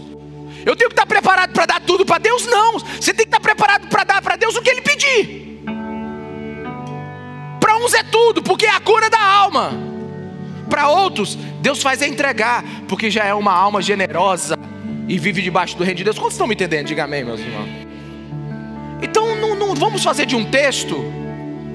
[0.65, 2.45] Eu tenho que estar preparado para dar tudo para Deus?
[2.45, 2.79] Não.
[2.79, 5.48] Você tem que estar preparado para dar para Deus o que Ele pedir.
[7.79, 9.71] Uns é tudo, porque é a cura da alma.
[10.69, 14.57] Para outros, Deus faz é entregar, porque já é uma alma generosa
[15.07, 16.17] e vive debaixo do reino de Deus.
[16.17, 16.87] Quantos estão me entendendo?
[16.87, 17.69] Diga amém, meus irmãos.
[19.01, 20.95] Então não, não vamos fazer de um texto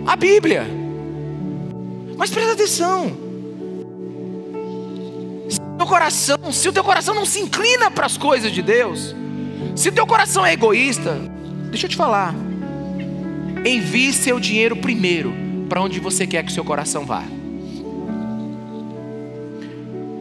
[0.06, 0.66] a Bíblia.
[2.16, 3.24] Mas presta atenção
[5.84, 9.14] teu coração, se o teu coração não se inclina para as coisas de Deus,
[9.76, 11.20] se o teu coração é egoísta,
[11.68, 12.34] deixa eu te falar,
[13.64, 17.24] envie seu dinheiro primeiro para onde você quer que o seu coração vá.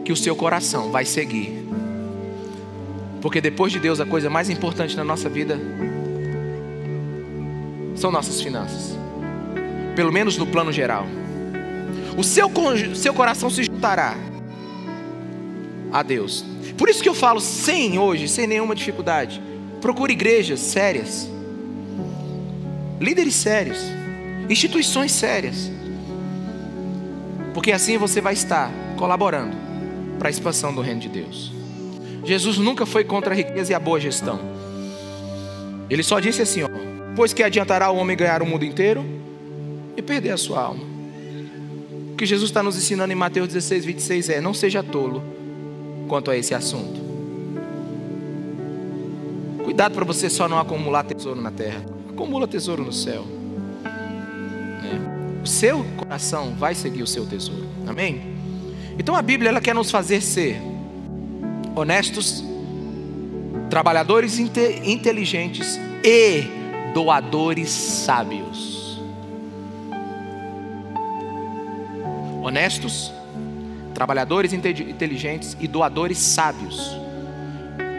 [0.04, 1.64] Que o seu coração vai seguir.
[3.20, 5.58] Porque depois de Deus, a coisa mais importante na nossa vida
[7.94, 8.96] são nossas finanças.
[9.96, 11.06] Pelo menos no plano geral.
[12.16, 12.50] O seu,
[12.94, 14.16] seu coração se juntará
[15.92, 16.44] a Deus.
[16.76, 19.40] Por isso que eu falo sem hoje, sem nenhuma dificuldade.
[19.80, 21.30] Procure igrejas sérias,
[23.00, 23.78] líderes sérios,
[24.48, 25.70] instituições sérias,
[27.52, 29.56] porque assim você vai estar colaborando
[30.18, 31.52] para a expansão do reino de Deus.
[32.24, 34.40] Jesus nunca foi contra a riqueza e a boa gestão.
[35.88, 36.68] Ele só disse assim: ó,
[37.14, 39.04] pois que adiantará o homem ganhar o mundo inteiro
[39.96, 40.82] e perder a sua alma.
[42.12, 45.22] O que Jesus está nos ensinando em Mateus 16, 26 é: não seja tolo
[46.08, 47.02] quanto a esse assunto.
[49.64, 53.33] Cuidado para você só não acumular tesouro na terra, acumula tesouro no céu.
[55.44, 58.34] Seu coração vai seguir o seu tesouro, amém?
[58.98, 60.56] Então a Bíblia ela quer nos fazer ser
[61.76, 62.42] honestos,
[63.68, 66.44] trabalhadores inteligentes e
[66.94, 69.00] doadores sábios.
[72.42, 73.12] Honestos,
[73.94, 76.96] trabalhadores inteligentes e doadores sábios.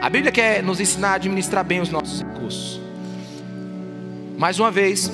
[0.02, 2.80] A Bíblia quer nos ensinar a administrar bem os nossos recursos.
[4.38, 5.12] Mais uma vez,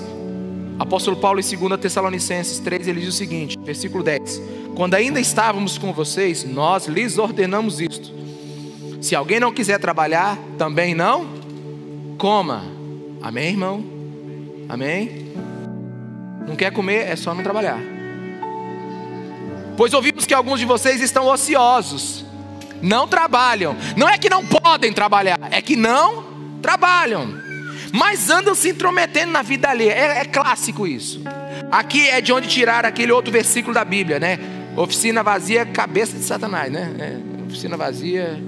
[0.82, 4.42] apóstolo Paulo em 2 Tessalonicenses 3, ele diz o seguinte, versículo 10:
[4.76, 8.12] Quando ainda estávamos com vocês, nós lhes ordenamos isto.
[9.00, 11.28] Se alguém não quiser trabalhar, também não
[12.18, 12.64] coma.
[13.22, 13.84] Amém, irmão?
[14.68, 15.32] Amém?
[16.48, 17.80] Não quer comer, é só não trabalhar.
[19.78, 22.26] Pois ouvimos que alguns de vocês estão ociosos,
[22.82, 23.76] não trabalham.
[23.96, 26.24] Não é que não podem trabalhar, é que não
[26.62, 27.41] trabalham.
[27.92, 29.92] Mas andam se intrometendo na vida alheia.
[29.92, 31.22] É, é clássico isso.
[31.72, 34.40] Aqui é de onde tirar aquele outro versículo da Bíblia, né?
[34.76, 36.94] Oficina vazia, cabeça de Satanás, né?
[37.00, 38.42] É, oficina vazia,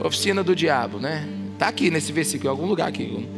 [0.00, 1.28] oficina do diabo, né?
[1.52, 3.28] Está aqui nesse versículo, em algum lugar aqui.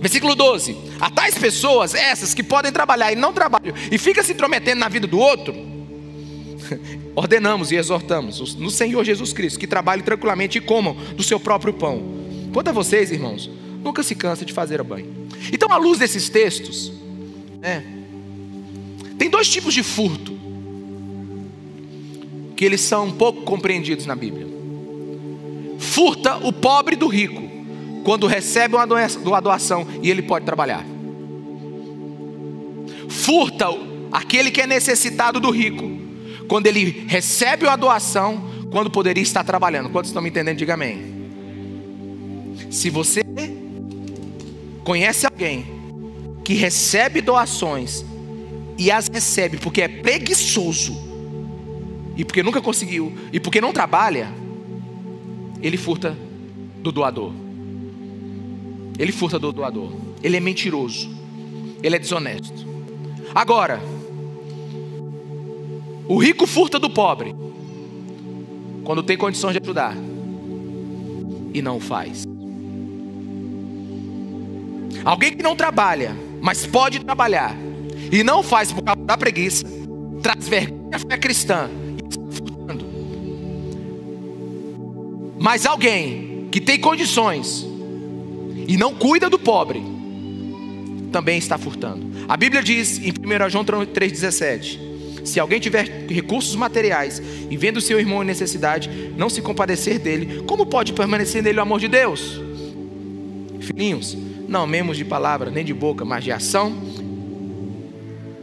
[0.00, 4.32] Versículo 12: A tais pessoas, essas que podem trabalhar e não trabalham, e fica se
[4.32, 5.54] intrometendo na vida do outro,
[7.14, 11.72] ordenamos e exortamos no Senhor Jesus Cristo que trabalhem tranquilamente e comam do seu próprio
[11.72, 12.02] pão.
[12.52, 13.48] Quanto a vocês, irmãos,
[13.82, 15.28] nunca se cansa de fazer o banho.
[15.52, 16.92] Então, à luz desses textos,
[17.60, 17.84] né,
[19.18, 20.38] tem dois tipos de furto
[22.56, 24.46] que eles são pouco compreendidos na Bíblia.
[25.78, 27.42] Furta o pobre do rico
[28.04, 30.84] quando recebe uma doação e ele pode trabalhar.
[33.08, 33.66] Furta
[34.10, 35.90] aquele que é necessitado do rico,
[36.48, 39.90] quando ele recebe uma doação, quando poderia estar trabalhando.
[39.90, 40.56] Quantos estão me entendendo?
[40.56, 41.30] Diga amém.
[42.70, 43.22] Se você
[44.84, 45.66] conhece alguém
[46.44, 48.04] que recebe doações
[48.78, 50.96] e as recebe porque é preguiçoso,
[52.16, 54.32] e porque nunca conseguiu, e porque não trabalha,
[55.62, 56.16] ele furta
[56.82, 57.32] do doador.
[58.98, 59.92] Ele furta do doador.
[60.22, 61.10] Ele é mentiroso.
[61.82, 62.66] Ele é desonesto.
[63.34, 63.80] Agora,
[66.08, 67.34] o rico furta do pobre
[68.84, 69.96] quando tem condições de ajudar
[71.54, 72.31] e não faz.
[75.04, 77.56] Alguém que não trabalha, mas pode trabalhar
[78.10, 79.64] e não faz por causa da preguiça,
[80.22, 82.86] traz vergonha à fé cristã e está furtando.
[85.38, 87.66] Mas alguém que tem condições
[88.68, 89.82] e não cuida do pobre,
[91.10, 92.06] também está furtando.
[92.28, 97.98] A Bíblia diz em 1 João 3,17: Se alguém tiver recursos materiais e vendo seu
[97.98, 102.40] irmão em necessidade, não se compadecer dele, como pode permanecer nele o amor de Deus?
[103.60, 104.16] Filhinhos,
[104.48, 106.72] não amemos de palavra nem de boca, mas de ação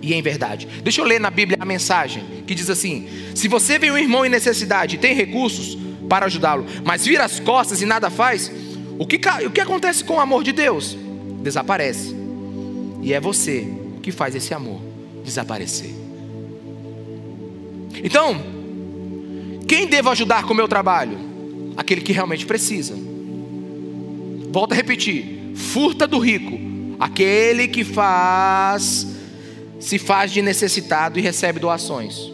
[0.01, 0.67] e em verdade.
[0.83, 4.25] Deixa eu ler na Bíblia a mensagem que diz assim: Se você vê um irmão
[4.25, 5.77] em necessidade e tem recursos
[6.07, 8.51] para ajudá-lo, mas vira as costas e nada faz,
[8.97, 10.97] o que, o que acontece com o amor de Deus?
[11.41, 12.15] Desaparece.
[13.01, 13.67] E é você
[14.01, 14.81] que faz esse amor
[15.23, 15.91] desaparecer.
[18.03, 18.41] Então,
[19.67, 21.17] quem devo ajudar com o meu trabalho?
[21.77, 22.95] Aquele que realmente precisa.
[24.51, 26.57] Volto a repetir: furta do rico,
[26.99, 29.05] aquele que faz,
[29.79, 32.31] se faz de necessitado e recebe doações,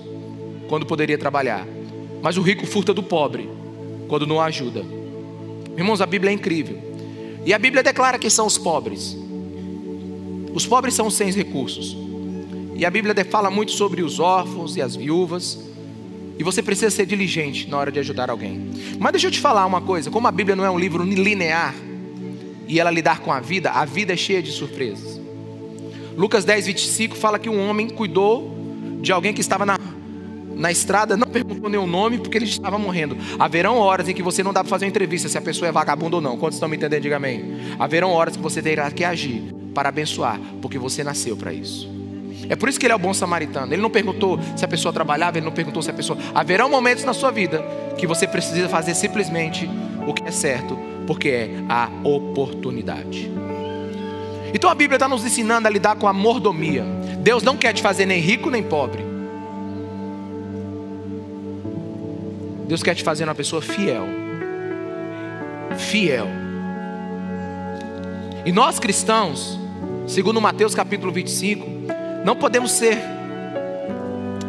[0.69, 1.65] quando poderia trabalhar.
[2.21, 3.49] Mas o rico furta do pobre,
[4.07, 4.85] quando não ajuda.
[5.75, 6.79] Irmãos, a Bíblia é incrível.
[7.45, 9.17] E a Bíblia declara que são os pobres.
[10.53, 11.97] Os pobres são sem recursos.
[12.75, 15.59] E a Bíblia fala muito sobre os órfãos e as viúvas.
[16.37, 18.69] E você precisa ser diligente na hora de ajudar alguém.
[18.99, 21.75] Mas deixa eu te falar uma coisa: como a Bíblia não é um livro linear,
[22.67, 25.19] e ela lidar com a vida, a vida é cheia de surpresas.
[26.17, 28.55] Lucas 10, 25 fala que um homem cuidou
[29.01, 29.77] de alguém que estava na,
[30.55, 33.17] na estrada, não perguntou nem o nome, porque ele estava morrendo.
[33.37, 35.71] Haverão horas em que você não dá para fazer uma entrevista se a pessoa é
[35.71, 36.37] vagabunda ou não.
[36.37, 37.01] Quantos estão me entendendo?
[37.01, 37.57] Diga amém.
[37.77, 41.93] Haverão horas que você terá que agir para abençoar, porque você nasceu para isso.
[42.47, 43.73] É por isso que ele é o bom samaritano.
[43.73, 46.17] Ele não perguntou se a pessoa trabalhava, ele não perguntou se a pessoa.
[46.33, 47.63] Haverão momentos na sua vida
[47.97, 49.69] que você precisa fazer simplesmente
[50.07, 53.31] o que é certo, porque é a oportunidade.
[54.53, 56.85] Então a Bíblia está nos ensinando a lidar com a mordomia.
[57.19, 59.03] Deus não quer te fazer nem rico nem pobre.
[62.67, 64.05] Deus quer te fazer uma pessoa fiel.
[65.77, 66.27] Fiel.
[68.45, 69.59] E nós cristãos,
[70.07, 71.65] segundo Mateus capítulo 25,
[72.23, 72.97] não podemos ser,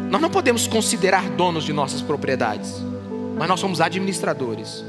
[0.09, 2.73] nós não podemos considerar donos de nossas propriedades,
[3.37, 4.83] mas nós somos administradores.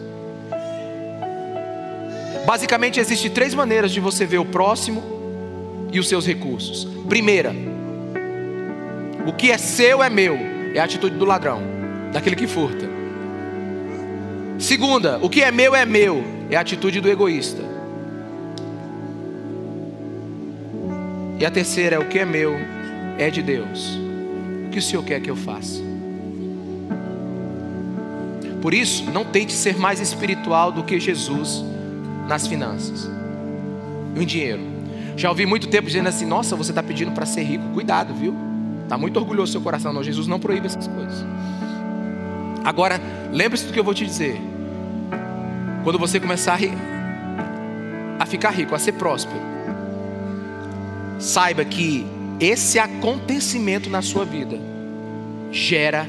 [2.49, 5.03] Basicamente, existem três maneiras de você ver o próximo
[5.93, 6.89] e os seus recursos.
[7.07, 7.55] Primeira,
[9.27, 10.35] o que é seu é meu,
[10.75, 11.61] é a atitude do ladrão,
[12.11, 12.89] daquele que furta.
[14.59, 17.63] Segunda, o que é meu é meu, é a atitude do egoísta.
[21.39, 22.55] E a terceira é o que é meu
[23.19, 23.99] é de Deus.
[24.69, 25.83] O que o Senhor quer que eu faça?
[28.63, 31.63] Por isso, não tente ser mais espiritual do que Jesus
[32.29, 33.11] nas finanças
[34.15, 34.61] e o dinheiro.
[35.17, 37.65] Já ouvi muito tempo dizendo assim: Nossa, você está pedindo para ser rico.
[37.73, 38.37] Cuidado, viu?
[38.85, 39.93] Está muito orgulhoso seu coração.
[39.93, 41.25] Não, Jesus não proíbe essas coisas.
[42.65, 43.01] Agora,
[43.33, 44.39] lembre-se do que eu vou te dizer.
[45.83, 49.41] Quando você começar a, a ficar rico, a ser próspero,
[51.19, 52.07] saiba que
[52.39, 54.59] esse acontecimento na sua vida
[55.51, 56.07] gera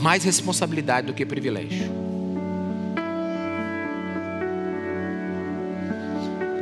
[0.00, 2.11] mais responsabilidade do que privilégio.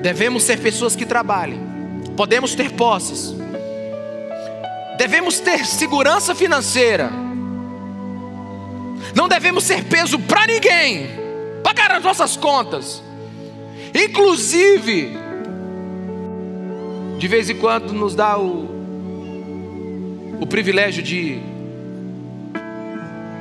[0.02, 1.60] Devemos ser pessoas que trabalhem,
[2.16, 3.34] podemos ter posses,
[4.96, 7.10] devemos ter segurança financeira,
[9.14, 11.08] não devemos ser peso para ninguém,
[11.62, 13.02] pagar as nossas contas,
[13.94, 15.18] inclusive
[17.18, 18.66] de vez em quando nos dá o,
[20.40, 21.38] o privilégio de,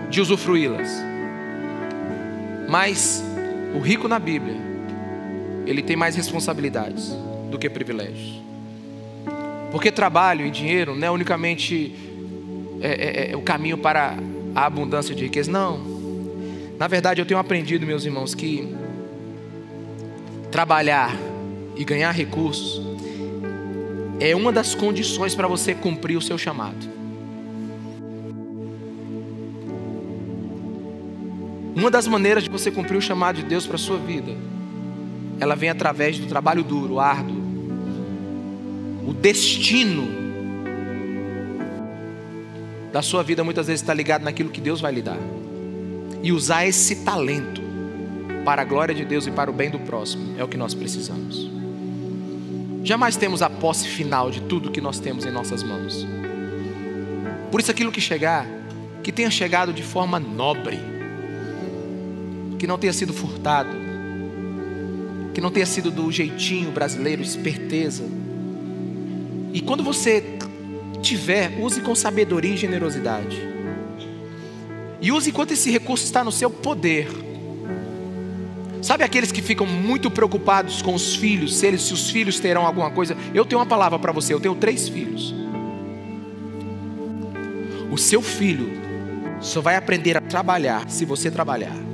[0.10, 0.90] de usufruí-las.
[2.68, 3.24] Mas
[3.74, 4.69] o rico na Bíblia,
[5.70, 7.14] ele tem mais responsabilidades
[7.52, 8.42] do que privilégios.
[9.72, 11.94] Porque trabalho e dinheiro não é unicamente
[12.82, 14.18] é, é, é o caminho para
[14.56, 15.80] a abundância de riqueza, não.
[16.80, 18.76] Na verdade, eu tenho aprendido, meus irmãos, que
[20.50, 21.16] trabalhar
[21.76, 22.82] e ganhar recursos
[24.20, 26.90] é uma das condições para você cumprir o seu chamado.
[31.76, 34.36] Uma das maneiras de você cumprir o chamado de Deus para a sua vida,
[35.40, 37.38] ela vem através do trabalho duro, árduo.
[39.08, 40.08] O destino
[42.92, 45.18] da sua vida muitas vezes está ligado naquilo que Deus vai lhe dar.
[46.22, 47.62] E usar esse talento
[48.44, 50.74] para a glória de Deus e para o bem do próximo é o que nós
[50.74, 51.50] precisamos.
[52.84, 56.08] Jamais temos a posse final de tudo que nós temos em nossas mãos.
[57.52, 58.46] Por isso, aquilo que chegar,
[59.04, 60.80] que tenha chegado de forma nobre,
[62.58, 63.89] que não tenha sido furtado,
[65.34, 68.04] que não tenha sido do jeitinho brasileiro, esperteza.
[69.54, 70.24] E quando você
[71.02, 73.38] tiver, use com sabedoria e generosidade.
[75.02, 77.08] E use enquanto esse recurso está no seu poder
[78.82, 82.66] Sabe aqueles que ficam muito preocupados com os filhos, se, eles, se os filhos terão
[82.66, 83.16] alguma coisa?
[83.34, 85.36] Eu tenho uma palavra para você, eu tenho três filhos.
[87.92, 88.72] O seu filho
[89.42, 91.89] só vai aprender a trabalhar se você trabalhar.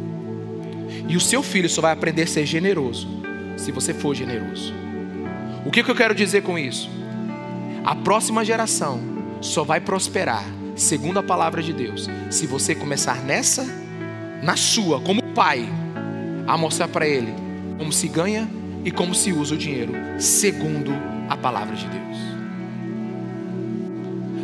[1.08, 3.08] E o seu filho só vai aprender a ser generoso
[3.58, 4.74] se você for generoso.
[5.66, 6.90] O que, que eu quero dizer com isso?
[7.84, 9.00] A próxima geração
[9.42, 10.44] só vai prosperar,
[10.76, 13.66] segundo a palavra de Deus, se você começar nessa,
[14.42, 15.68] na sua, como pai
[16.48, 17.34] a mostrar para ele
[17.78, 18.48] como se ganha
[18.84, 20.92] e como se usa o dinheiro, segundo
[21.30, 22.18] a palavra de Deus.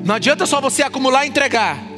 [0.03, 1.90] Não adianta só você acumular e entregar.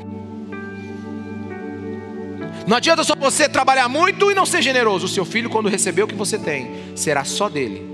[2.65, 5.05] Não adianta só você trabalhar muito e não ser generoso.
[5.05, 7.85] O seu filho, quando receber o que você tem, será só dele.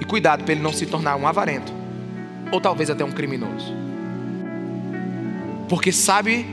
[0.00, 1.72] E cuidado para ele não se tornar um avarento,
[2.50, 3.74] ou talvez até um criminoso.
[5.68, 6.46] Porque sabe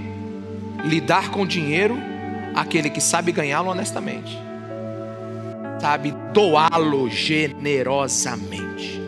[0.83, 1.97] lidar com dinheiro
[2.53, 4.45] aquele que sabe ganhá-lo honestamente
[5.85, 8.99] sabe doá-lo generosamente.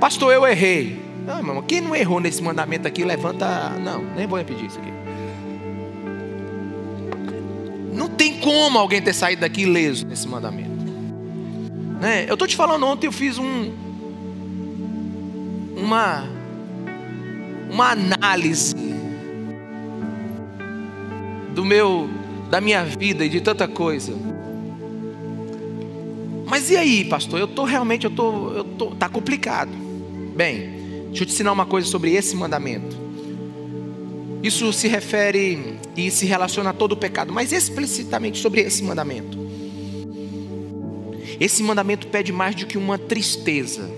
[0.00, 1.00] Pastor, eu errei.
[1.24, 3.70] Não, irmão, quem não errou nesse mandamento aqui, levanta.
[3.78, 4.90] Não, nem vou repetir isso aqui.
[8.00, 10.70] Não tem como alguém ter saído daqui ileso nesse mandamento.
[12.00, 12.24] Né?
[12.26, 13.70] Eu estou te falando, ontem eu fiz um,
[15.76, 16.26] uma
[17.70, 18.74] uma análise
[21.54, 22.08] do meu
[22.48, 24.14] da minha vida e de tanta coisa.
[26.46, 27.38] Mas e aí, pastor?
[27.38, 29.72] Eu tô realmente eu tô eu tô tá complicado.
[30.34, 32.96] Bem, deixa eu te ensinar uma coisa sobre esse mandamento.
[34.42, 39.38] Isso se refere e se relaciona a todo o pecado, mas explicitamente sobre esse mandamento.
[41.38, 43.90] Esse mandamento pede mais do que uma tristeza.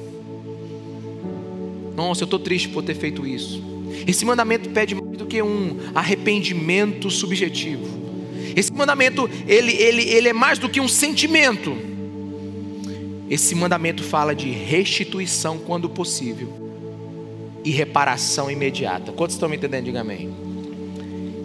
[1.95, 3.63] Nossa, eu estou triste por ter feito isso.
[4.07, 7.87] Esse mandamento pede mais do que um arrependimento subjetivo.
[8.57, 11.77] Esse mandamento, ele, ele, ele é mais do que um sentimento.
[13.31, 16.72] Esse mandamento fala de restituição quando possível
[17.65, 19.13] e reparação imediata.
[19.13, 19.85] Quantos estão me entendendo?
[19.85, 20.35] Diga amém.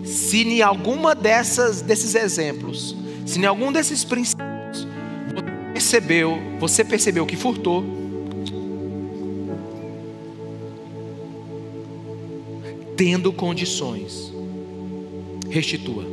[0.05, 2.95] Se em alguma dessas desses exemplos,
[3.25, 4.87] se em algum desses princípios
[5.33, 7.83] você percebeu, você percebeu que furtou,
[12.95, 14.33] tendo condições,
[15.49, 16.05] restitua.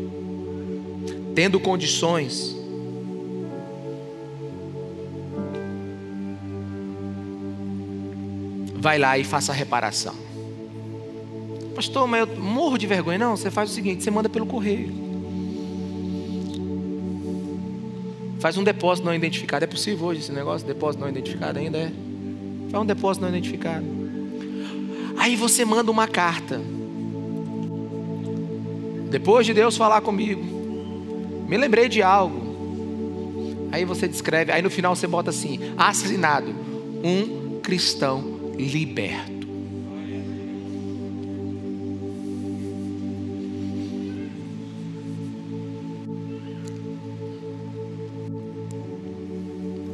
[1.34, 2.53] Tendo condições,
[8.85, 10.14] vai lá e faça a reparação.
[11.74, 13.16] Pastor, mas eu morro de vergonha.
[13.16, 14.93] Não, você faz o seguinte: você manda pelo correio.
[18.39, 19.64] Faz um depósito não identificado.
[19.64, 20.66] É possível hoje esse negócio?
[20.66, 21.91] Depósito não identificado ainda é?
[22.70, 23.87] Faz um depósito não identificado.
[25.16, 26.61] Aí você manda uma carta.
[29.09, 30.43] Depois de Deus falar comigo,
[31.49, 32.45] me lembrei de algo.
[33.72, 36.55] Aí você descreve, aí no final você bota assim: assinado,
[37.03, 39.44] um cristão liberto.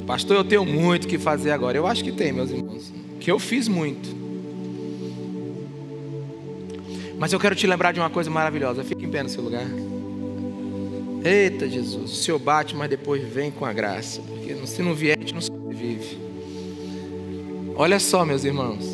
[0.06, 1.78] Pastor, eu tenho muito que fazer agora.
[1.78, 2.92] Eu acho que tem, meus irmãos.
[3.20, 4.08] Que eu fiz muito.
[7.16, 8.82] Mas eu quero te lembrar de uma coisa maravilhosa.
[8.82, 9.66] Fique em pé no seu lugar.
[11.22, 14.20] Eita Jesus, o Senhor bate, mas depois vem com a graça.
[14.22, 16.29] Porque se não vier, a gente não sobrevive.
[17.80, 18.84] Olha só, meus irmãos.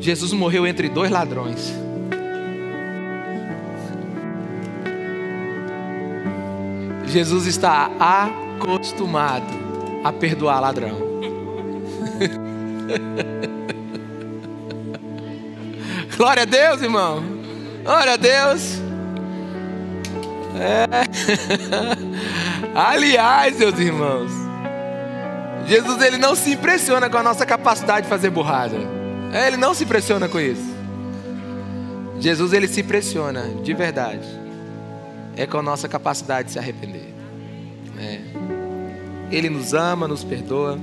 [0.00, 1.74] Jesus morreu entre dois ladrões.
[7.06, 9.52] Jesus está acostumado
[10.04, 10.98] a perdoar ladrão.
[16.16, 17.24] Glória a Deus, irmão.
[17.82, 18.80] Glória a Deus.
[20.60, 20.86] É.
[22.72, 24.43] Aliás, meus irmãos,
[25.66, 28.76] Jesus ele não se impressiona com a nossa capacidade de fazer burrada.
[29.32, 30.74] É, ele não se impressiona com isso.
[32.20, 34.26] Jesus ele se impressiona de verdade.
[35.36, 37.12] É com a nossa capacidade de se arrepender.
[37.98, 38.20] É.
[39.30, 40.78] Ele nos ama, nos perdoa.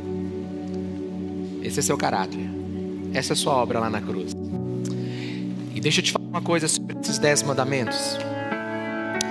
[1.62, 2.50] Esse é seu caráter.
[3.14, 4.34] Essa é sua obra lá na cruz.
[5.74, 8.18] E deixa eu te falar uma coisa sobre esses dez mandamentos.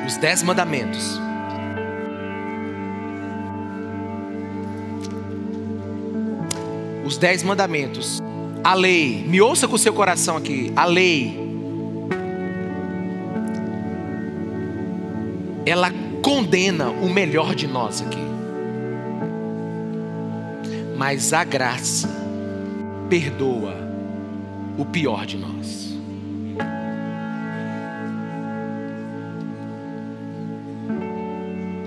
[0.06, 1.20] Os dez mandamentos
[7.10, 8.22] os dez mandamentos,
[8.62, 11.36] a lei, me ouça com o seu coração aqui, a lei,
[15.66, 15.90] ela
[16.22, 18.22] condena o melhor de nós aqui,
[20.96, 22.08] mas a graça
[23.08, 23.74] perdoa
[24.78, 25.98] o pior de nós.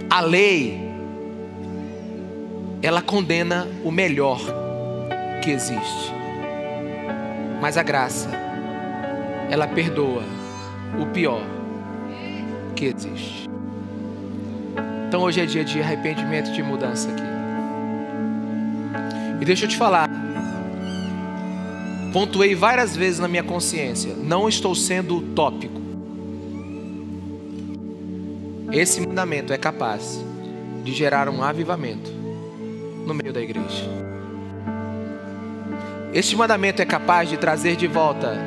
[0.09, 0.91] A lei,
[2.81, 4.62] ela condena o melhor
[5.43, 6.13] que existe.
[7.61, 8.29] Mas a graça,
[9.49, 10.23] ela perdoa
[10.97, 11.43] o pior
[12.75, 13.49] que existe.
[15.07, 17.23] Então hoje é dia de arrependimento e de mudança aqui.
[19.41, 20.09] E deixa eu te falar.
[22.13, 24.13] Pontuei várias vezes na minha consciência.
[24.15, 25.81] Não estou sendo utópico.
[28.71, 30.23] Esse mandamento é capaz
[30.83, 32.11] de gerar um avivamento
[33.05, 34.02] no meio da igreja.
[36.13, 38.37] Este mandamento é capaz de trazer de volta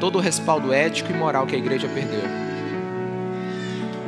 [0.00, 2.22] todo o respaldo ético e moral que a igreja perdeu.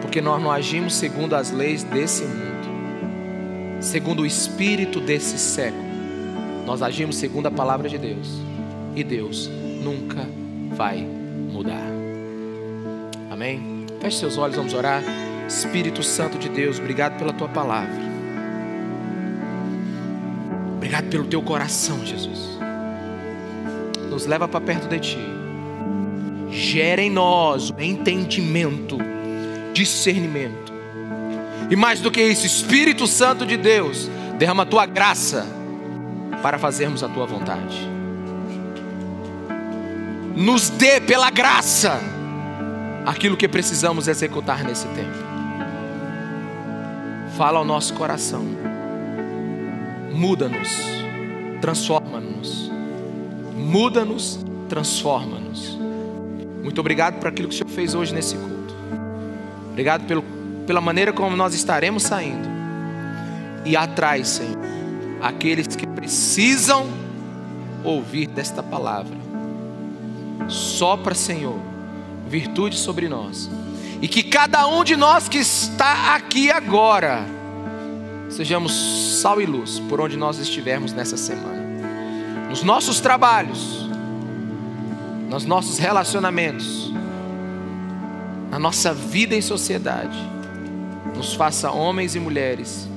[0.01, 5.89] Porque nós não agimos segundo as leis desse mundo, segundo o espírito desse século.
[6.65, 8.41] Nós agimos segundo a palavra de Deus.
[8.97, 9.51] E Deus
[9.83, 10.27] nunca
[10.75, 11.07] vai
[11.53, 11.87] mudar.
[13.31, 13.85] Amém?
[14.01, 15.03] Feche seus olhos, vamos orar.
[15.47, 18.08] Espírito Santo de Deus, obrigado pela tua palavra.
[20.99, 22.59] Obrigado pelo teu coração, Jesus.
[24.11, 25.19] Nos leva para perto de ti.
[26.51, 28.99] Gera em nós entendimento,
[29.73, 30.73] discernimento.
[31.71, 35.47] E mais do que isso, Espírito Santo de Deus, derrama a tua graça
[36.43, 37.89] para fazermos a tua vontade.
[40.35, 42.01] nos dê pela graça
[43.05, 45.19] aquilo que precisamos executar nesse tempo.
[47.37, 48.47] Fala ao nosso coração,
[50.13, 50.69] muda-nos,
[51.61, 52.71] transforma-nos,
[53.55, 54.39] muda-nos,
[54.69, 55.79] transforma-nos.
[56.63, 58.75] Muito obrigado por aquilo que o Senhor fez hoje nesse culto.
[59.71, 60.23] Obrigado pelo,
[60.67, 62.49] pela maneira como nós estaremos saindo.
[63.65, 64.59] E atrás, Senhor,
[65.21, 66.87] aqueles que precisam
[67.85, 69.17] ouvir desta palavra.
[70.49, 71.59] Sopra, Senhor,
[72.29, 73.51] virtude sobre nós.
[74.01, 77.25] E que cada um de nós que está aqui agora,
[78.29, 78.73] sejamos
[79.21, 81.59] sal e luz por onde nós estivermos nessa semana.
[82.49, 83.89] Nos nossos trabalhos,
[85.29, 86.93] nos nossos relacionamentos,
[88.51, 90.19] na nossa vida em sociedade.
[91.15, 92.89] Nos faça homens e mulheres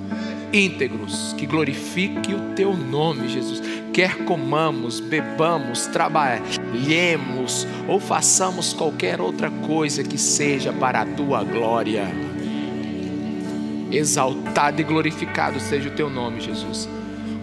[0.54, 3.62] íntegros, que glorifique o teu nome, Jesus.
[3.94, 12.31] Quer comamos, bebamos, trabalhemos ou façamos qualquer outra coisa que seja para a tua glória.
[13.92, 16.88] Exaltado e glorificado seja o teu nome, Jesus.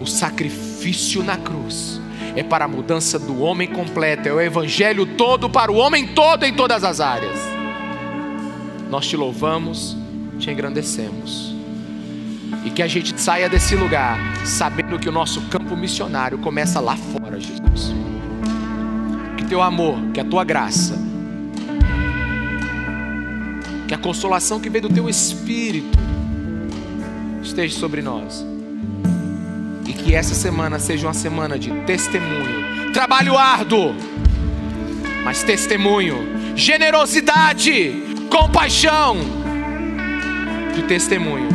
[0.01, 2.01] O sacrifício na cruz
[2.35, 6.45] é para a mudança do homem completo, é o evangelho todo para o homem todo
[6.45, 7.39] em todas as áreas.
[8.89, 9.97] Nós te louvamos,
[10.39, 11.55] te engrandecemos
[12.65, 16.97] e que a gente saia desse lugar sabendo que o nosso campo missionário começa lá
[16.97, 17.95] fora, Jesus.
[19.37, 20.99] Que teu amor, que a tua graça,
[23.87, 26.08] que a consolação que vem do teu espírito
[27.49, 28.45] esteja sobre nós.
[29.87, 33.95] E que essa semana seja uma semana de testemunho, trabalho árduo,
[35.25, 36.17] mas testemunho,
[36.55, 39.17] generosidade, compaixão,
[40.75, 41.49] de testemunho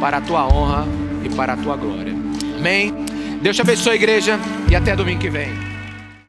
[0.00, 0.86] para a tua honra
[1.24, 2.14] e para a tua glória.
[2.58, 2.92] Amém.
[3.40, 4.38] Deus te abençoe, igreja,
[4.70, 5.63] e até domingo que vem.